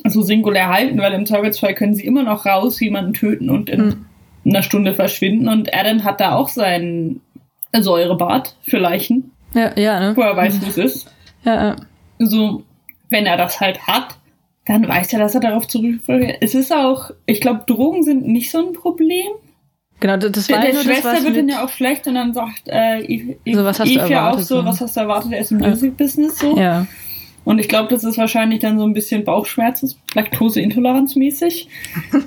[0.05, 3.81] so singulär halten, weil im Zweifelsfall können sie immer noch raus, jemanden töten und in
[3.81, 4.05] Hm.
[4.47, 5.49] einer Stunde verschwinden.
[5.49, 7.20] Und Adam hat da auch sein
[7.76, 10.16] Säurebad für Leichen, Ja, ja, ne?
[10.16, 11.14] wo er weiß, wo es ist.
[11.45, 11.76] Ja, ja.
[12.18, 12.62] so,
[13.11, 14.18] wenn er das halt hat,
[14.66, 16.39] dann weiß er, dass er darauf zurückfällt.
[16.41, 19.26] Es ist auch, ich glaube, Drogen sind nicht so ein Problem.
[20.01, 22.62] Genau, das, Der, war der das, Schwester wird dann ja auch schlecht und dann sagt
[22.68, 24.64] äh, Eve, So, was hast du Eve ja auch erwartet, so, so.
[24.64, 25.68] was hast du erwartet, er ist im Ja.
[25.70, 26.57] Music-Business so.
[26.59, 26.86] ja.
[27.45, 31.68] Und ich glaube, das ist wahrscheinlich dann so ein bisschen Bauchschmerzen, Laktoseintoleranzmäßig.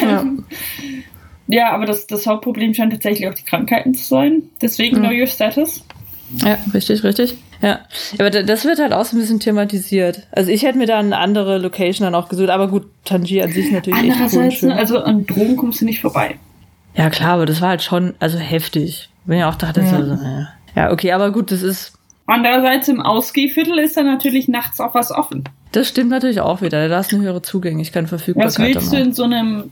[0.00, 0.20] Ja.
[0.20, 0.44] ähm,
[1.46, 4.42] ja, aber das, das Hauptproblem scheint tatsächlich auch die Krankheiten zu sein.
[4.60, 5.02] Deswegen Mhm.
[5.04, 5.84] Know Your Status.
[6.38, 7.36] Ja, richtig, richtig.
[7.62, 7.80] Ja,
[8.18, 10.22] aber da- das wird halt auch so ein bisschen thematisiert.
[10.32, 13.52] Also ich hätte mir da eine andere Location dann auch gesucht, aber gut, Tangier an
[13.52, 16.36] sich ist natürlich echt cool also an Drogen kommst du nicht vorbei.
[16.94, 19.10] Ja, klar, aber das war halt schon, also heftig.
[19.26, 19.86] Wenn ich auch dachte, Ja.
[19.90, 20.48] so, so, ja.
[20.74, 21.92] ja, okay, aber gut, das ist,
[22.26, 25.44] Andererseits im Ausgehviertel ist dann natürlich nachts auch was offen.
[25.72, 26.88] das stimmt natürlich auch wieder.
[26.88, 28.76] Da ist eine höhere Zugänglichkeit, Verfügbarkeit.
[28.76, 29.70] Was willst du in so einem.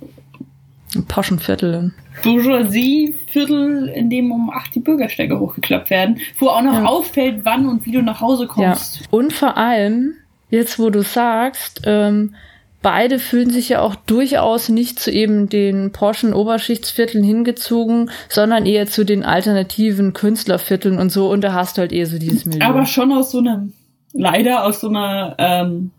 [0.95, 1.93] Im Poschenviertel.
[2.22, 6.84] Bourgeoisie-Viertel, in dem um acht die Bürgersteige hochgeklappt werden, wo auch noch Ja.
[6.86, 8.49] auffällt, wann und wie du nach Hause Ja.
[8.49, 9.03] kommst.
[9.11, 10.14] Und vor allem,
[10.51, 12.34] jetzt wo du sagst, ähm,
[12.82, 18.86] beide fühlen sich ja auch durchaus nicht zu eben den Porschen Oberschichtsvierteln hingezogen, sondern eher
[18.86, 21.30] zu den alternativen Künstlervierteln und so.
[21.30, 22.64] Und da hast du halt eher so dieses Milieu.
[22.64, 23.72] Aber schon aus so einem,
[24.12, 25.91] leider aus so einer ähm,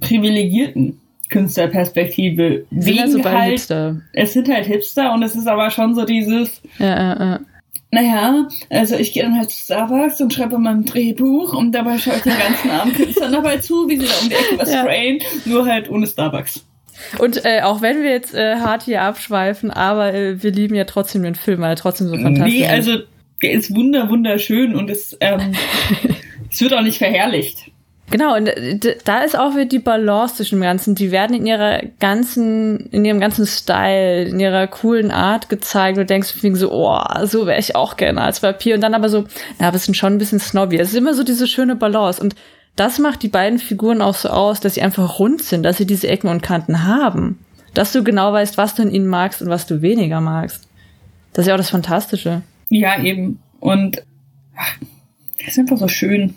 [0.00, 0.99] privilegierten
[1.30, 2.64] Künstlerperspektive.
[2.70, 4.00] sind Wegen also halt, Hipster.
[4.12, 7.40] es sind halt Hipster und es ist aber schon so dieses, Ja, ja, ja.
[7.92, 12.16] naja, also ich gehe dann halt zu Starbucks und schreibe mein Drehbuch und dabei schaue
[12.16, 14.80] ich den ganzen Abend Künstlern dabei zu, wie sie da um die Ecke was Ja.
[14.82, 16.66] sprayen, nur halt ohne Starbucks.
[17.18, 20.84] Und äh, auch wenn wir jetzt äh, hart hier abschweifen, aber äh, wir lieben ja
[20.84, 22.70] trotzdem den Film, weil er trotzdem so fantastisch Nee, ist.
[22.70, 22.98] also
[23.42, 25.54] der ist wunder, wunderschön und es, ähm,
[26.52, 27.70] es wird auch nicht verherrlicht.
[28.10, 30.94] Genau, und äh, da ist auch wieder die Balance zwischen dem Ganzen.
[30.96, 35.96] Die werden in ihrer ganzen, in ihrem ganzen Style, in ihrer coolen Art gezeigt.
[35.96, 38.74] Du denkst wegen so, oh, so wäre ich auch gerne als Vampir.
[38.74, 39.24] Und dann aber so,
[39.58, 40.78] na, es sind schon ein bisschen snobby.
[40.78, 42.20] Es ist immer so diese schöne Balance.
[42.20, 42.34] Und
[42.74, 45.86] das macht die beiden Figuren auch so aus, dass sie einfach rund sind, dass sie
[45.86, 47.38] diese Ecken und Kanten haben.
[47.74, 50.66] Dass du genau weißt, was du in ihnen magst und was du weniger magst.
[51.32, 52.42] Das ist ja auch das Fantastische.
[52.70, 53.38] Ja, eben.
[53.60, 54.02] Und
[54.56, 54.78] ach,
[55.38, 56.34] das ist einfach so schön.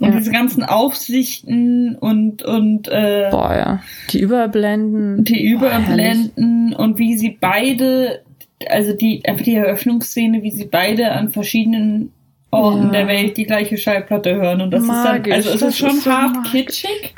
[0.00, 0.18] Und Ja.
[0.18, 3.82] diese ganzen Aufsichten und, und äh, Boah, ja.
[4.10, 5.24] Die Überblenden.
[5.24, 5.66] die Boah.
[5.68, 8.22] Überblenden und wie sie beide,
[8.68, 12.12] also die, einfach die Eröffnungsszene, wie sie beide an verschiedenen
[12.50, 12.90] Orten Ja.
[12.92, 14.60] der Welt die gleiche Schallplatte hören.
[14.62, 16.50] Und das Magisch, ist dann, also es das ist schon ist so hart magisch.
[16.52, 17.14] kitschig,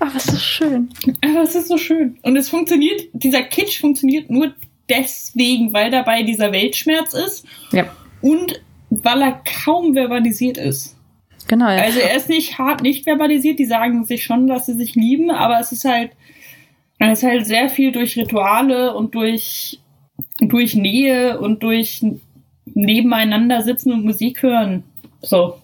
[0.00, 0.88] Ach, was ist schön.
[1.22, 2.16] aber es ist so schön.
[2.22, 4.52] Und es funktioniert, dieser Kitsch funktioniert nur
[4.88, 7.84] deswegen, weil dabei dieser Weltschmerz ist Ja.
[8.22, 8.60] und
[8.90, 10.96] weil er kaum verbalisiert ist.
[11.48, 11.82] Genau, ja.
[11.82, 15.30] Also er ist nicht hart nicht verbalisiert, die sagen sich schon, dass sie sich lieben,
[15.30, 16.12] aber es ist halt,
[16.98, 19.80] es ist halt sehr viel durch Rituale und durch,
[20.40, 22.04] durch Nähe und durch
[22.64, 24.84] nebeneinander sitzen und Musik hören.
[25.20, 25.56] So.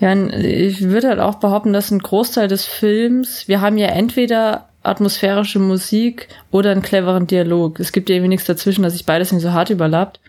[0.00, 4.68] Ja, ich würde halt auch behaupten, dass ein Großteil des Films, wir haben ja entweder
[4.82, 7.78] atmosphärische Musik oder einen cleveren Dialog.
[7.78, 10.20] Es gibt ja irgendwie nichts dazwischen, dass sich beides nicht so hart überlappt.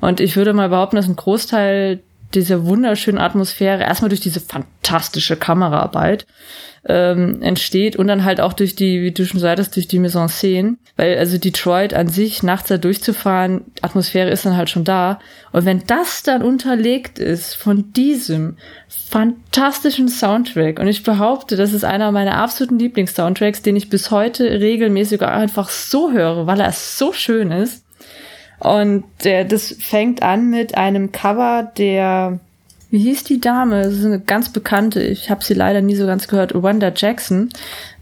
[0.00, 2.00] Und ich würde mal behaupten, dass ein Großteil
[2.34, 6.26] dieser wunderschönen Atmosphäre erstmal durch diese fantastische Kameraarbeit
[6.86, 10.26] ähm, entsteht und dann halt auch durch die, wie du schon sagtest, durch die Mise
[10.42, 10.78] en.
[10.96, 15.18] Weil also Detroit an sich, nachts da durchzufahren, Atmosphäre ist dann halt schon da.
[15.52, 18.56] Und wenn das dann unterlegt ist von diesem
[18.88, 24.44] fantastischen Soundtrack, und ich behaupte, das ist einer meiner absoluten Lieblingssoundtracks, den ich bis heute
[24.60, 27.84] regelmäßig einfach so höre, weil er so schön ist.
[28.60, 32.38] Und der, das fängt an mit einem Cover der,
[32.90, 33.82] wie hieß die Dame?
[33.82, 37.48] Das ist eine ganz bekannte, ich habe sie leider nie so ganz gehört, Wanda Jackson,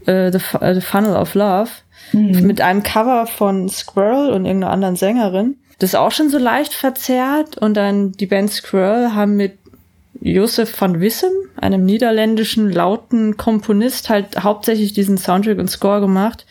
[0.05, 1.69] äh, The, uh, The Funnel of Love,
[2.11, 2.45] mhm.
[2.45, 5.55] mit einem Cover von Squirrel und irgendeiner anderen Sängerin.
[5.79, 7.57] Das ist auch schon so leicht verzerrt.
[7.57, 9.57] Und dann die Band Squirrel haben mit
[10.21, 16.45] Josef van Wissem, einem niederländischen lauten Komponist, halt hauptsächlich diesen Soundtrack und Score gemacht.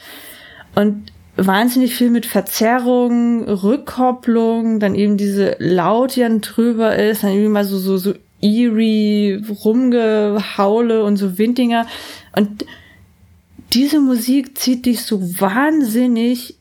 [0.75, 7.31] Und wahnsinnig viel mit Verzerrung, Rückkopplung, dann eben diese Laut, die dann drüber ist, dann
[7.31, 11.87] irgendwie mal so, so, so eerie Rumgehaule und so Winddinger.
[12.35, 12.67] Und
[13.73, 16.57] diese Musik zieht dich so wahnsinnig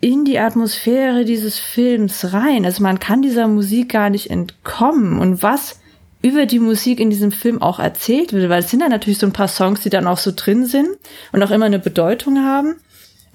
[0.00, 2.64] in die Atmosphäre dieses Films rein.
[2.64, 5.18] Also man kann dieser Musik gar nicht entkommen.
[5.18, 5.80] Und was
[6.20, 9.26] über die Musik in diesem Film auch erzählt wird, weil es sind dann natürlich so
[9.26, 10.88] ein paar Songs, die dann auch so drin sind
[11.32, 12.76] und auch immer eine Bedeutung haben.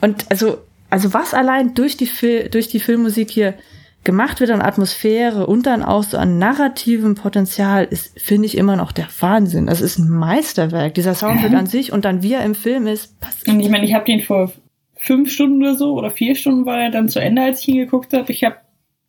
[0.01, 0.57] Und also
[0.93, 3.55] also was allein durch die, Fil durch die Filmmusik hier
[4.03, 8.75] gemacht wird an Atmosphäre und dann auch so an narrativem Potenzial, ist, finde ich, immer
[8.75, 9.65] noch der Wahnsinn.
[9.65, 11.57] Das ist ein Meisterwerk, dieser Soundtrack mhm.
[11.57, 13.19] an sich und dann wie er im Film ist.
[13.19, 14.51] Passt und ich meine, ich habe den vor
[14.95, 17.77] fünf Stunden oder so oder vier Stunden war er dann zu Ende, als ich ihn
[17.77, 18.31] geguckt habe.
[18.31, 18.57] Ich habe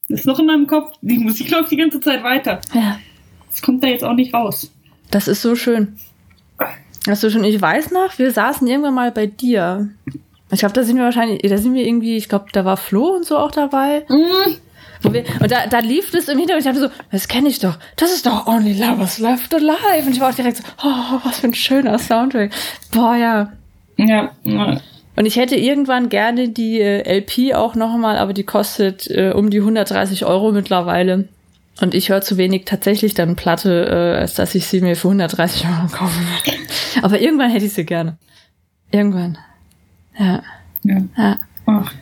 [0.09, 2.63] ist noch in meinem Kopf, die Musik läuft die ganze Zeit weiter.
[2.73, 2.99] Ja.
[3.51, 4.73] Das kommt da jetzt auch nicht raus.
[5.11, 5.97] Das ist so schön.
[7.05, 7.45] Das ist so schön.
[7.45, 9.91] Ich weiß noch, wir saßen irgendwann mal bei dir
[10.55, 13.09] ich glaube, da sind wir wahrscheinlich, da sind wir irgendwie, ich glaube, da war Flo
[13.09, 14.05] und so auch dabei.
[14.09, 14.57] Mhm.
[15.13, 16.67] Wir, und da, da lief das im Hintergrund.
[16.67, 17.77] Ich dachte so, das kenne ich doch.
[17.97, 20.07] Das ist doch Only Lovers Left Alive.
[20.07, 22.53] Und ich war auch direkt so, oh, was für ein schöner Soundtrack.
[22.91, 23.53] Boah, ja.
[23.97, 24.33] Ja.
[25.17, 29.51] Und ich hätte irgendwann gerne die äh, LP auch nochmal, aber die kostet äh, um
[29.51, 31.29] die 130 Euro mittlerweile.
[31.81, 35.09] Und ich höre zu wenig tatsächlich dann Platte, äh, als dass ich sie mir für
[35.09, 36.59] 130 Euro kaufen würde.
[37.03, 38.17] Aber irgendwann hätte ich sie gerne.
[38.91, 39.39] Irgendwann.
[40.19, 40.43] Ja.
[40.83, 41.03] Ja.
[41.17, 41.39] ja.
[41.67, 41.93] Ach.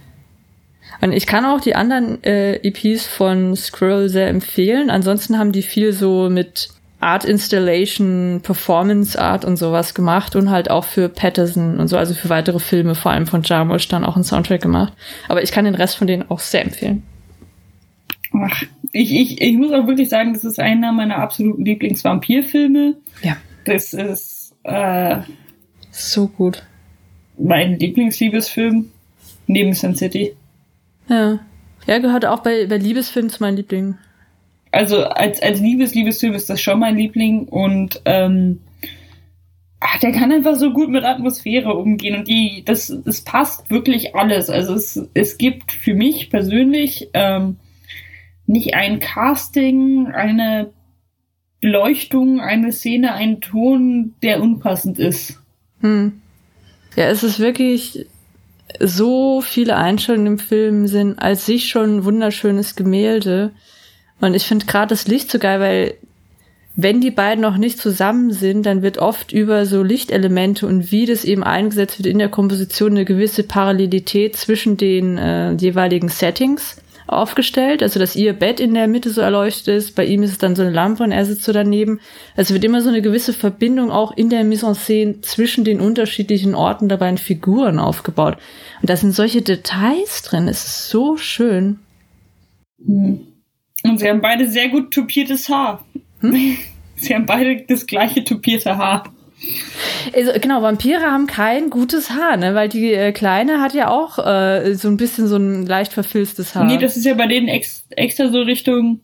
[1.00, 4.90] Und ich kann auch die anderen äh, EPs von Squirrel sehr empfehlen.
[4.90, 6.68] Ansonsten haben die viel so mit
[7.00, 12.14] Art Installation, Performance Art und sowas gemacht und halt auch für Patterson und so, also
[12.14, 14.92] für weitere Filme, vor allem von Jarmusch, dann auch einen Soundtrack gemacht.
[15.28, 17.02] Aber ich kann den Rest von denen auch sehr empfehlen.
[18.32, 22.94] Ach, ich, ich, ich muss auch wirklich sagen, das ist einer meiner absoluten Lieblingsvampirfilme.
[23.22, 23.36] Ja.
[23.64, 25.18] Das ist äh,
[25.90, 26.62] so gut
[27.42, 28.90] mein Lieblingsliebesfilm
[29.46, 30.34] neben Sin City.
[31.08, 31.40] Ja.
[31.86, 33.98] Ja, gehört auch bei, bei Liebesfilmen zu meinen Lieblingen.
[34.70, 38.60] Also als, als Liebes-Liebesfilm ist das schon mein Liebling und ähm,
[39.80, 44.14] ach, der kann einfach so gut mit Atmosphäre umgehen und die, das, das passt wirklich
[44.14, 44.48] alles.
[44.48, 47.56] Also es, es gibt für mich persönlich ähm,
[48.46, 50.70] nicht ein Casting, eine
[51.60, 55.42] Beleuchtung, eine Szene, einen Ton, der unpassend ist.
[55.80, 56.21] Hm.
[56.96, 58.06] Ja, es ist wirklich
[58.80, 63.50] so viele Einstellungen im Film sind als sich schon ein wunderschönes Gemälde.
[64.20, 65.94] Und ich finde gerade das Licht so geil, weil
[66.74, 71.04] wenn die beiden noch nicht zusammen sind, dann wird oft über so Lichtelemente und wie
[71.04, 76.76] das eben eingesetzt wird in der Komposition eine gewisse Parallelität zwischen den äh, jeweiligen Settings
[77.06, 80.38] aufgestellt, also dass ihr Bett in der Mitte so erleuchtet ist, bei ihm ist es
[80.38, 82.00] dann so eine Lampe und er sitzt so daneben.
[82.36, 85.80] Also wird immer so eine gewisse Verbindung auch in der Mise en scène zwischen den
[85.80, 88.36] unterschiedlichen Orten der beiden Figuren aufgebaut.
[88.80, 91.78] Und da sind solche Details drin, es ist so schön.
[92.84, 93.26] Hm.
[93.84, 95.84] Und sie haben beide sehr gut tupiertes Haar.
[96.20, 96.56] Hm?
[96.94, 99.12] Sie haben beide das gleiche tupierte Haar.
[100.14, 102.54] Also, genau, Vampire haben kein gutes Haar, ne?
[102.54, 106.54] Weil die äh, Kleine hat ja auch äh, so ein bisschen so ein leicht verfilztes
[106.54, 106.64] Haar.
[106.64, 109.00] Nee, das ist ja bei denen ex extra so Richtung.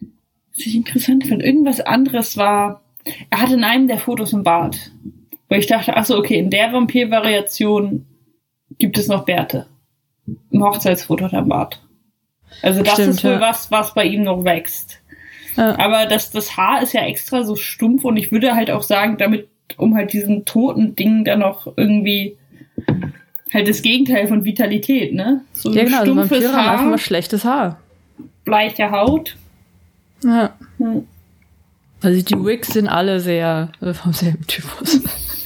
[0.00, 2.82] Was ich interessant finde, irgendwas anderes war.
[3.30, 4.90] Er hatte in einem der Fotos einen Bart.
[5.48, 8.06] Wo ich dachte, ach so, okay, in der Vampir-Variation
[8.78, 9.66] gibt es noch Bärte.
[10.52, 11.80] ein Hochzeitsfoto am Bart.
[12.62, 13.40] Also das Stimmt, ist wohl ja.
[13.40, 15.00] was, was bei ihm noch wächst.
[15.56, 15.78] Ja.
[15.78, 19.16] Aber das, das Haar ist ja extra so stumpf und ich würde halt auch sagen,
[19.18, 22.36] damit, um halt diesen toten Ding dann noch irgendwie
[23.52, 25.40] halt das Gegenteil von Vitalität, ne?
[25.52, 27.78] So Ja, genau, also stumpfes Vampire haben einfach Haar, mal schlechtes Haar.
[28.44, 29.36] bleiche Haut.
[30.24, 30.50] Ja.
[30.78, 31.02] Ja.
[32.02, 35.00] Also die Wigs sind alle sehr äh, vom selben Typus.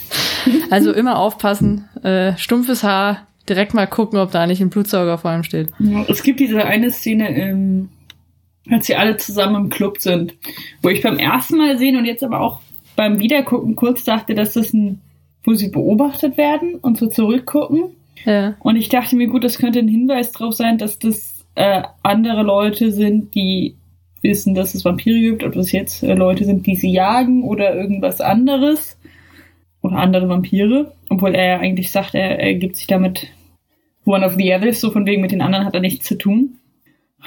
[0.71, 5.31] also immer aufpassen, äh, stumpfes Haar, direkt mal gucken, ob da nicht ein Blutsauger vor
[5.31, 5.71] allem steht.
[5.79, 7.89] Ja, Es gibt diese eine Szene, im,
[8.69, 10.35] als sie alle zusammen im Club sind,
[10.83, 12.61] wo ich beim ersten Mal sehen und jetzt aber auch
[12.97, 15.01] beim Wiedergucken kurz dachte, dass das ein,
[15.45, 17.85] wo sie beobachtet werden und so zurückgucken.
[18.25, 18.55] Ja.
[18.61, 22.43] Und ich dachte mir, gut, das könnte ein Hinweis darauf sein, dass das äh, andere
[22.43, 23.77] Leute sind, die
[24.23, 27.75] wissen, dass es Vampire gibt, ob das jetzt äh, Leute sind, die sie jagen oder
[27.75, 28.99] irgendwas anderes.
[29.83, 30.93] Oder andere Vampire.
[31.09, 33.29] Obwohl er ja eigentlich sagt, er, er gibt sich damit
[34.05, 36.59] one of the others, so von wegen mit den anderen hat er nichts zu tun.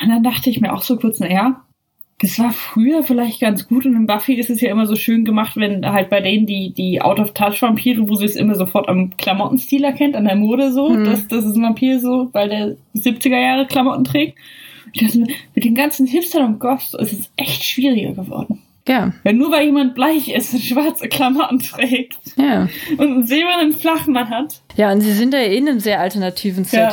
[0.01, 1.61] Und dann dachte ich mir auch so kurz, naja,
[2.19, 5.25] das war früher vielleicht ganz gut und in Buffy ist es ja immer so schön
[5.25, 9.83] gemacht, wenn halt bei denen die, die Out-of-Touch-Vampire, wo sie es immer sofort am Klamottenstil
[9.83, 11.05] erkennt, an der Mode so, Mhm.
[11.05, 14.37] dass das ist ein Vampir so, weil der 70er Jahre Klamotten trägt.
[14.99, 18.59] Dachte mir, mit den ganzen Hipstern und Goths ist es echt schwieriger geworden.
[18.87, 22.67] Ja, Weil nur weil jemand bleich ist und schwarze Klamotten trägt ja.
[22.97, 24.61] und einen silbernen Flachmann hat.
[24.75, 26.89] Ja, und sie sind ja eh in einem sehr alternativen Ja.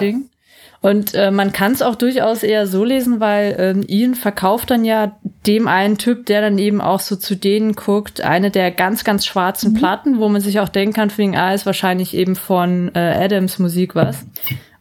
[0.82, 4.84] Und äh, man kann es auch durchaus eher so lesen, weil ähm, Ian verkauft dann
[4.84, 9.04] ja dem einen Typ, der dann eben auch so zu denen guckt, eine der ganz,
[9.04, 12.90] ganz schwarzen Platten, wo man sich auch denken kann, wegen, ah, ist wahrscheinlich eben von
[12.94, 14.24] äh, Adams Musik was.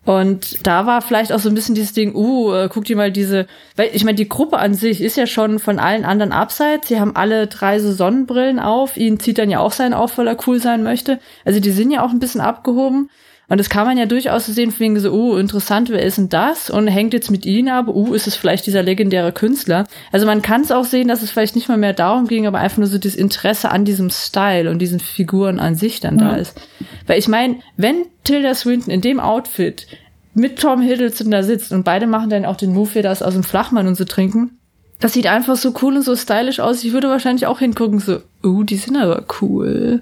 [0.06, 3.12] Und da war vielleicht auch so ein bisschen dieses Ding, uh, äh, guck dir mal
[3.12, 3.46] diese,
[3.76, 6.88] weil ich meine, die Gruppe an sich ist ja schon von allen anderen abseits.
[6.88, 8.98] Sie haben alle drei so Sonnenbrillen auf.
[8.98, 11.20] Ihn zieht dann ja auch seinen auf, weil er cool sein möchte.
[11.46, 13.10] Also die sind ja auch ein bisschen abgehoben.
[13.50, 16.70] Und das kann man ja durchaus sehen, wegen so, uh, interessant, wer ist denn das?
[16.70, 19.86] Und hängt jetzt mit ihnen ab, uh, ist es vielleicht dieser legendäre Künstler?
[20.12, 22.60] Also man kann es auch sehen, dass es vielleicht nicht mal mehr darum ging, aber
[22.60, 26.32] einfach nur so das Interesse an diesem Style und diesen Figuren an sich dann da
[26.32, 26.36] Ja.
[26.38, 26.60] ist.
[27.08, 29.88] Weil ich meine, wenn Tilda Swinton in dem Outfit
[30.36, 33.34] mit Tom Hiddleston da sitzt und beide machen dann auch den Move, wie das aus
[33.34, 34.59] dem Flachmann und so trinken,
[35.00, 36.84] das sieht einfach so cool und so stylisch aus.
[36.84, 40.02] Ich würde wahrscheinlich auch hingucken, so, uh, die sind aber cool.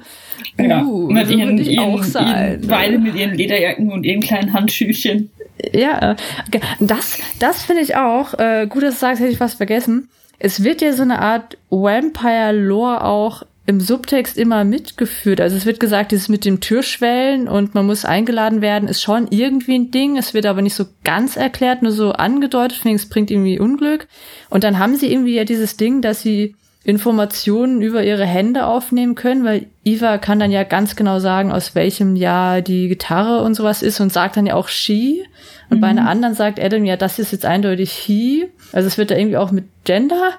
[0.60, 2.60] Ja, Uh, mit so ihren, würde ich ihren, auch sein.
[2.60, 5.30] ihren, beide mit ihren Lederjacken und ihren kleinen Handschüchen.
[5.72, 6.16] Ja,
[6.48, 6.62] okay.
[6.80, 10.10] das, das finde ich auch, äh, gut, dass du sagst, hätte ich was vergessen.
[10.40, 15.42] Es wird ja so eine Art Vampire-Lore auch im Subtext immer mitgeführt.
[15.42, 19.28] Also es wird gesagt, dieses mit dem Türschwellen und man muss eingeladen werden, ist schon
[19.30, 20.18] irgendwie ein Ding.
[20.18, 24.08] Es wird aber nicht so ganz erklärt, nur so angedeutet, deswegen es bringt irgendwie Unglück.
[24.50, 26.56] Und dann haben sie irgendwie ja dieses Ding, dass sie
[26.88, 31.76] Informationen über ihre Hände aufnehmen können, weil Eva kann dann ja ganz genau sagen, aus
[31.76, 35.26] welchem Jahr die Gitarre und sowas ist und sagt dann ja auch she.
[35.70, 38.48] Und bei einer anderen sagt Adam, ja, das ist jetzt eindeutig he.
[38.72, 40.32] Also es wird da irgendwie auch mit Gender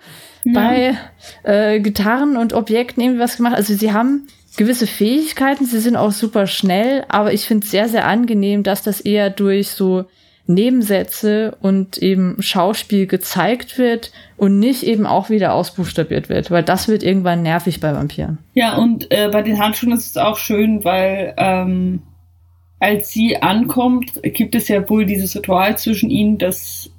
[0.55, 0.97] bei
[1.43, 3.55] äh, Gitarren und Objekten irgendwie was gemacht.
[3.55, 4.27] Also sie haben
[4.57, 8.81] gewisse Fähigkeiten, sie sind auch super schnell, aber ich finde es sehr, sehr angenehm, dass
[8.81, 10.07] das eher durch so
[10.49, 16.89] Nebensätze und eben Schauspiel gezeigt wird und nicht eben auch wieder ausbuchstabiert wird, weil das
[16.89, 18.39] wird irgendwann nervig bei Vampiren.
[18.55, 22.03] Ja, und äh, bei den Handschuhen ist es auch schön, weil ähm,
[22.81, 26.91] als sie ankommt, gibt es ja wohl dieses Ritual zwischen ihnen, dass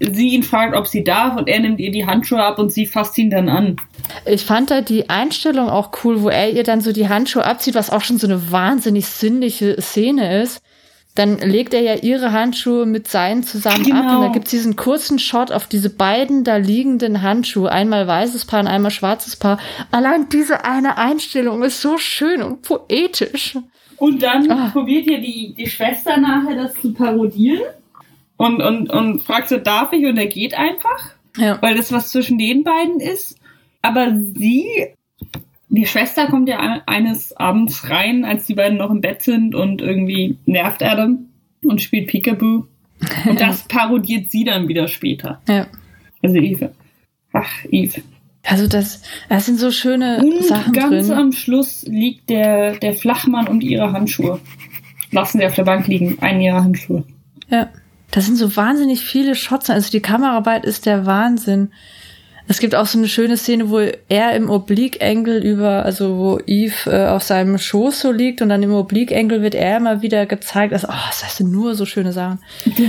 [0.00, 2.86] sie ihn fragt, ob sie darf und er nimmt ihr die Handschuhe ab und sie
[2.86, 3.76] fasst ihn dann an.
[4.26, 7.74] Ich fand da die Einstellung auch cool, wo er ihr dann so die Handschuhe abzieht,
[7.74, 10.60] was auch schon so eine wahnsinnig sinnliche Szene ist.
[11.14, 14.16] Dann legt er ja ihre Handschuhe mit seinen zusammen ab Genau.
[14.20, 17.70] und da gibt's diesen kurzen Shot auf diese beiden da liegenden Handschuhe.
[17.70, 19.58] Einmal weißes Paar und einmal schwarzes Paar.
[19.90, 23.58] Allein diese eine Einstellung ist so schön und poetisch.
[23.98, 24.70] Und dann Ah.
[24.72, 27.60] probiert ihr die, die Schwester nachher das zu parodieren
[28.38, 30.04] und, und, und fragt so, darf ich?
[30.06, 31.10] Und er geht einfach.
[31.38, 31.56] Ja.
[31.62, 33.36] weil das was zwischen den beiden ist.
[33.80, 34.66] Aber sie,
[35.74, 39.54] die Schwester kommt ja ein- eines Abends rein, als die beiden noch im Bett sind
[39.54, 41.26] und irgendwie nervt Adam
[41.64, 42.66] und spielt Peekaboo.
[43.28, 45.40] Und das parodiert sie dann wieder später.
[45.48, 45.66] Ja.
[46.22, 46.72] Also Eve.
[47.32, 48.02] Ach, Eve.
[48.44, 51.16] Also das, das sind so schöne Und Sachen ganz drin.
[51.18, 54.40] am Schluss liegt der, der Flachmann und ihre Handschuhe.
[55.10, 57.04] Lassen sie auf der Bank liegen, einen ihrer Handschuhe.
[57.48, 57.68] Ja.
[58.10, 59.70] Das sind so wahnsinnig viele Shots.
[59.70, 61.72] Also die Kameraarbeit ist der Wahnsinn.
[62.48, 63.78] Es gibt auch so eine schöne Szene, wo
[64.08, 68.62] er im Oblique-Angle über, also wo Eve äh, auf seinem Schoß so liegt und dann
[68.62, 70.72] im Oblique-Angle wird er immer wieder gezeigt.
[70.72, 72.40] Also, oh, das sind nur so schöne Sachen.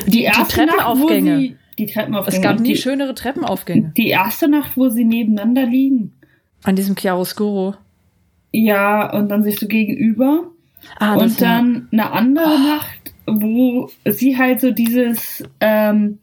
[0.07, 1.31] Die, erste Treppenaufgänge.
[1.31, 2.37] Nacht, wo sie, die Treppenaufgänge.
[2.37, 6.13] Es gab nie die, schönere Treppenaufgänge die erste Nacht, wo sie nebeneinander liegen.
[6.63, 7.75] an diesem Chiaroscuro.
[8.51, 10.43] Ja, und dann sich so gegenüber.
[10.99, 16.19] Ah, das und dann eine andere Nacht, wo sie halt so dieses, ähm,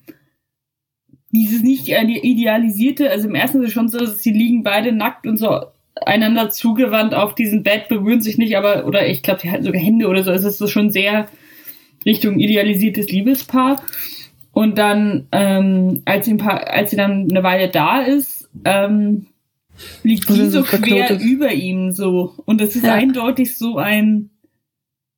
[1.32, 5.26] dieses nicht idealisierte, also im ersten ist es schon so, dass sie liegen beide nackt
[5.26, 5.60] und so
[6.06, 9.80] einander zugewandt auf diesem Bett, berühren sich nicht, aber, oder ich glaube, die halten sogar
[9.80, 10.30] Hände oder so.
[10.30, 11.28] Es ist so schon sehr
[12.04, 13.82] Richtung idealisiertes Liebespaar.
[14.52, 19.26] Und dann, ähm, als, sie ein paar, als sie dann eine Weile da ist, ähm,
[20.02, 22.34] liegt sie so, quer über ihm so.
[22.46, 22.94] Und es ist ja.
[22.94, 24.30] eindeutig so ein,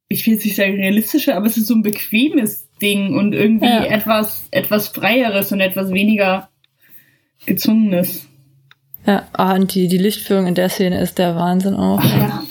[0.08, 3.66] ich will jetzt nicht sagen realistischer, aber es ist so ein bequemes Ding und irgendwie
[3.66, 3.84] ja.
[3.84, 6.48] etwas, etwas freieres und etwas weniger
[7.46, 8.28] gezwungenes.
[9.06, 12.00] Ja, ah, und die, die Lichtführung in der Szene ist der Wahnsinn auch.
[12.02, 12.42] Ach, ja.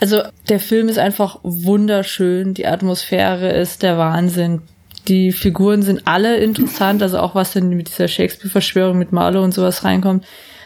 [0.00, 4.62] Also der Film ist einfach wunderschön, die Atmosphäre ist der Wahnsinn.
[5.08, 9.52] Die Figuren sind alle interessant, also auch was denn mit dieser Shakespeare-Verschwörung mit Marlowe und
[9.52, 10.24] sowas reinkommt.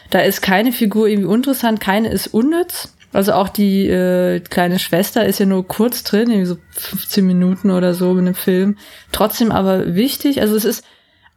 [0.09, 2.95] Da ist keine Figur irgendwie interessant, keine ist unnütz.
[3.11, 7.71] Also auch die äh, kleine Schwester ist ja nur kurz drin, irgendwie so 15 Minuten
[7.71, 8.77] oder so in dem Film.
[9.11, 10.41] Trotzdem aber wichtig.
[10.41, 10.83] Also es ist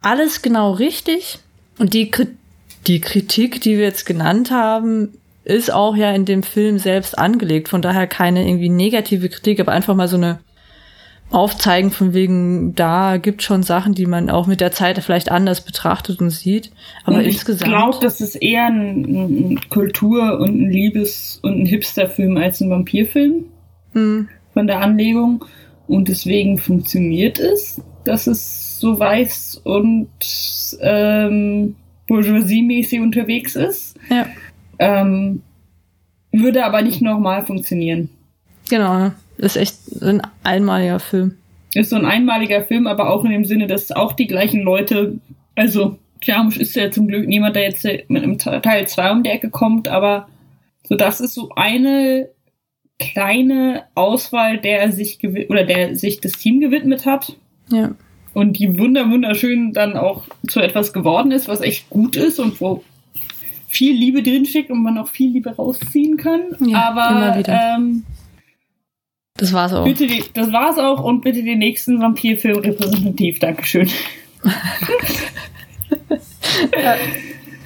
[0.01, 1.39] alles genau richtig.
[1.79, 2.11] Und die,
[2.85, 7.69] die Kritik, die wir jetzt genannt haben, ist auch ja in dem Film selbst angelegt.
[7.69, 10.39] Von daher keine irgendwie negative Kritik, aber einfach mal so eine
[11.33, 15.61] Aufzeigen von wegen, da gibt schon Sachen, die man auch mit der Zeit vielleicht anders
[15.61, 16.71] betrachtet und sieht.
[17.05, 17.71] Aber und insgesamt.
[17.71, 22.61] Ich glaube, das ist eher ein, ein, Kultur- und ein Liebes- und ein Hipsterfilm als
[22.61, 23.45] ein Vampirfilm.
[23.93, 24.29] Hm.
[24.53, 25.43] Von der Anlegung.
[25.87, 30.09] Und deswegen funktioniert es, dass es so weiß und
[30.81, 31.75] ähm,
[32.07, 33.97] Bourgeoisie-mäßig unterwegs ist.
[34.09, 34.27] Ja.
[34.77, 35.41] Ähm,
[36.31, 38.09] würde aber nicht nochmal funktionieren.
[38.69, 39.11] Genau,
[39.43, 41.37] ist echt ein einmaliger Film.
[41.73, 45.19] Ist so ein einmaliger Film, aber auch in dem Sinne, dass auch die gleichen Leute,
[45.55, 49.29] also Jarmusch ist ja zum Glück niemand, der jetzt mit einem Teil 2 um die
[49.29, 50.27] Ecke kommt, aber
[50.87, 52.29] so das ist so eine
[52.99, 55.19] kleine Auswahl, der sich
[55.49, 57.35] oder der sich das Team gewidmet hat.
[57.69, 57.91] Ja.
[58.33, 62.59] Und die wunder wunderschön dann auch zu etwas geworden ist, was echt gut ist und
[62.61, 62.83] wo
[63.67, 66.41] viel Liebe drinsteckt und man auch viel Liebe rausziehen kann.
[66.65, 68.03] Ja, aber ähm,
[69.43, 69.85] das war's auch.
[69.85, 73.39] Bitte die, das war's auch und bitte den nächsten Vampirfilm repräsentativ.
[73.39, 73.89] Dankeschön.
[76.71, 76.95] ja,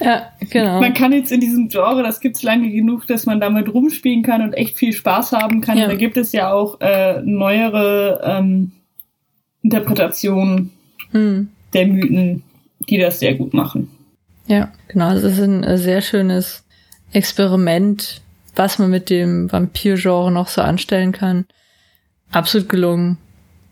[0.00, 0.80] ja, genau.
[0.80, 4.42] Man kann jetzt in diesem Genre, das gibt's lange genug, dass man damit rumspielen kann
[4.42, 5.78] und echt viel Spaß haben kann.
[5.78, 5.86] Ja.
[5.86, 8.72] Da gibt es ja auch äh, neuere ähm,
[9.62, 10.70] Interpretationen
[11.10, 11.48] hm.
[11.74, 12.42] der Mythen,
[12.88, 13.90] die das sehr gut machen.
[14.46, 15.12] Ja, genau.
[15.12, 16.64] Das ist ein äh, sehr schönes
[17.12, 18.22] Experiment,
[18.56, 21.46] was man mit dem Vampir-Genre noch so anstellen kann.
[22.30, 23.18] Absolut gelungen.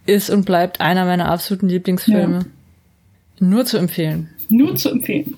[0.06, 2.38] Ist und bleibt einer meiner absoluten Lieblingsfilme.
[2.38, 3.46] Ja.
[3.46, 4.30] Nur zu empfehlen.
[4.48, 5.34] Nur zu empfehlen.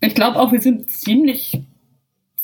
[0.00, 1.60] Ich glaube auch, wir sind ziemlich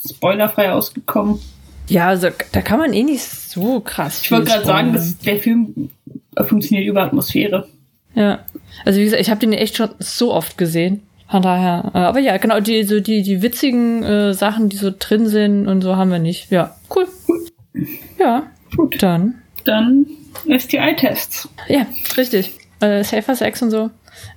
[0.07, 1.39] spoilerfrei ausgekommen.
[1.87, 4.21] Ja, also da kann man eh nicht so krass.
[4.23, 5.89] Ich wollte gerade sagen, dass der Film
[6.45, 7.67] funktioniert über Atmosphäre.
[8.15, 8.39] Ja.
[8.85, 11.01] Also wie gesagt, ich habe den echt schon so oft gesehen.
[11.29, 14.91] Von daher, äh, aber ja, genau, die, so die, die witzigen äh, Sachen, die so
[14.97, 16.51] drin sind und so haben wir nicht.
[16.51, 17.07] Ja, cool.
[18.19, 18.43] Ja,
[18.75, 19.01] gut.
[19.01, 19.41] Dann.
[19.65, 20.05] Dann
[20.47, 21.49] STI-Tests.
[21.67, 21.85] Ja,
[22.17, 22.53] richtig.
[22.79, 23.89] Äh, safer Sex und so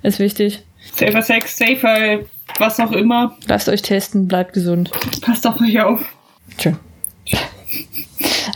[0.02, 0.62] ist wichtig.
[0.94, 2.20] Safer Sex, safer,
[2.58, 3.36] was auch immer.
[3.46, 4.90] Lasst euch testen, bleibt gesund.
[5.20, 6.00] Passt auf euch auf.
[6.56, 6.72] Tschö.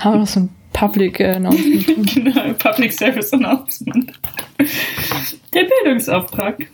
[0.00, 2.14] haben wir noch so ein Public äh, Announcement?
[2.14, 4.12] genau, Public Service Announcement.
[5.54, 6.66] Der Bildungsauftrag.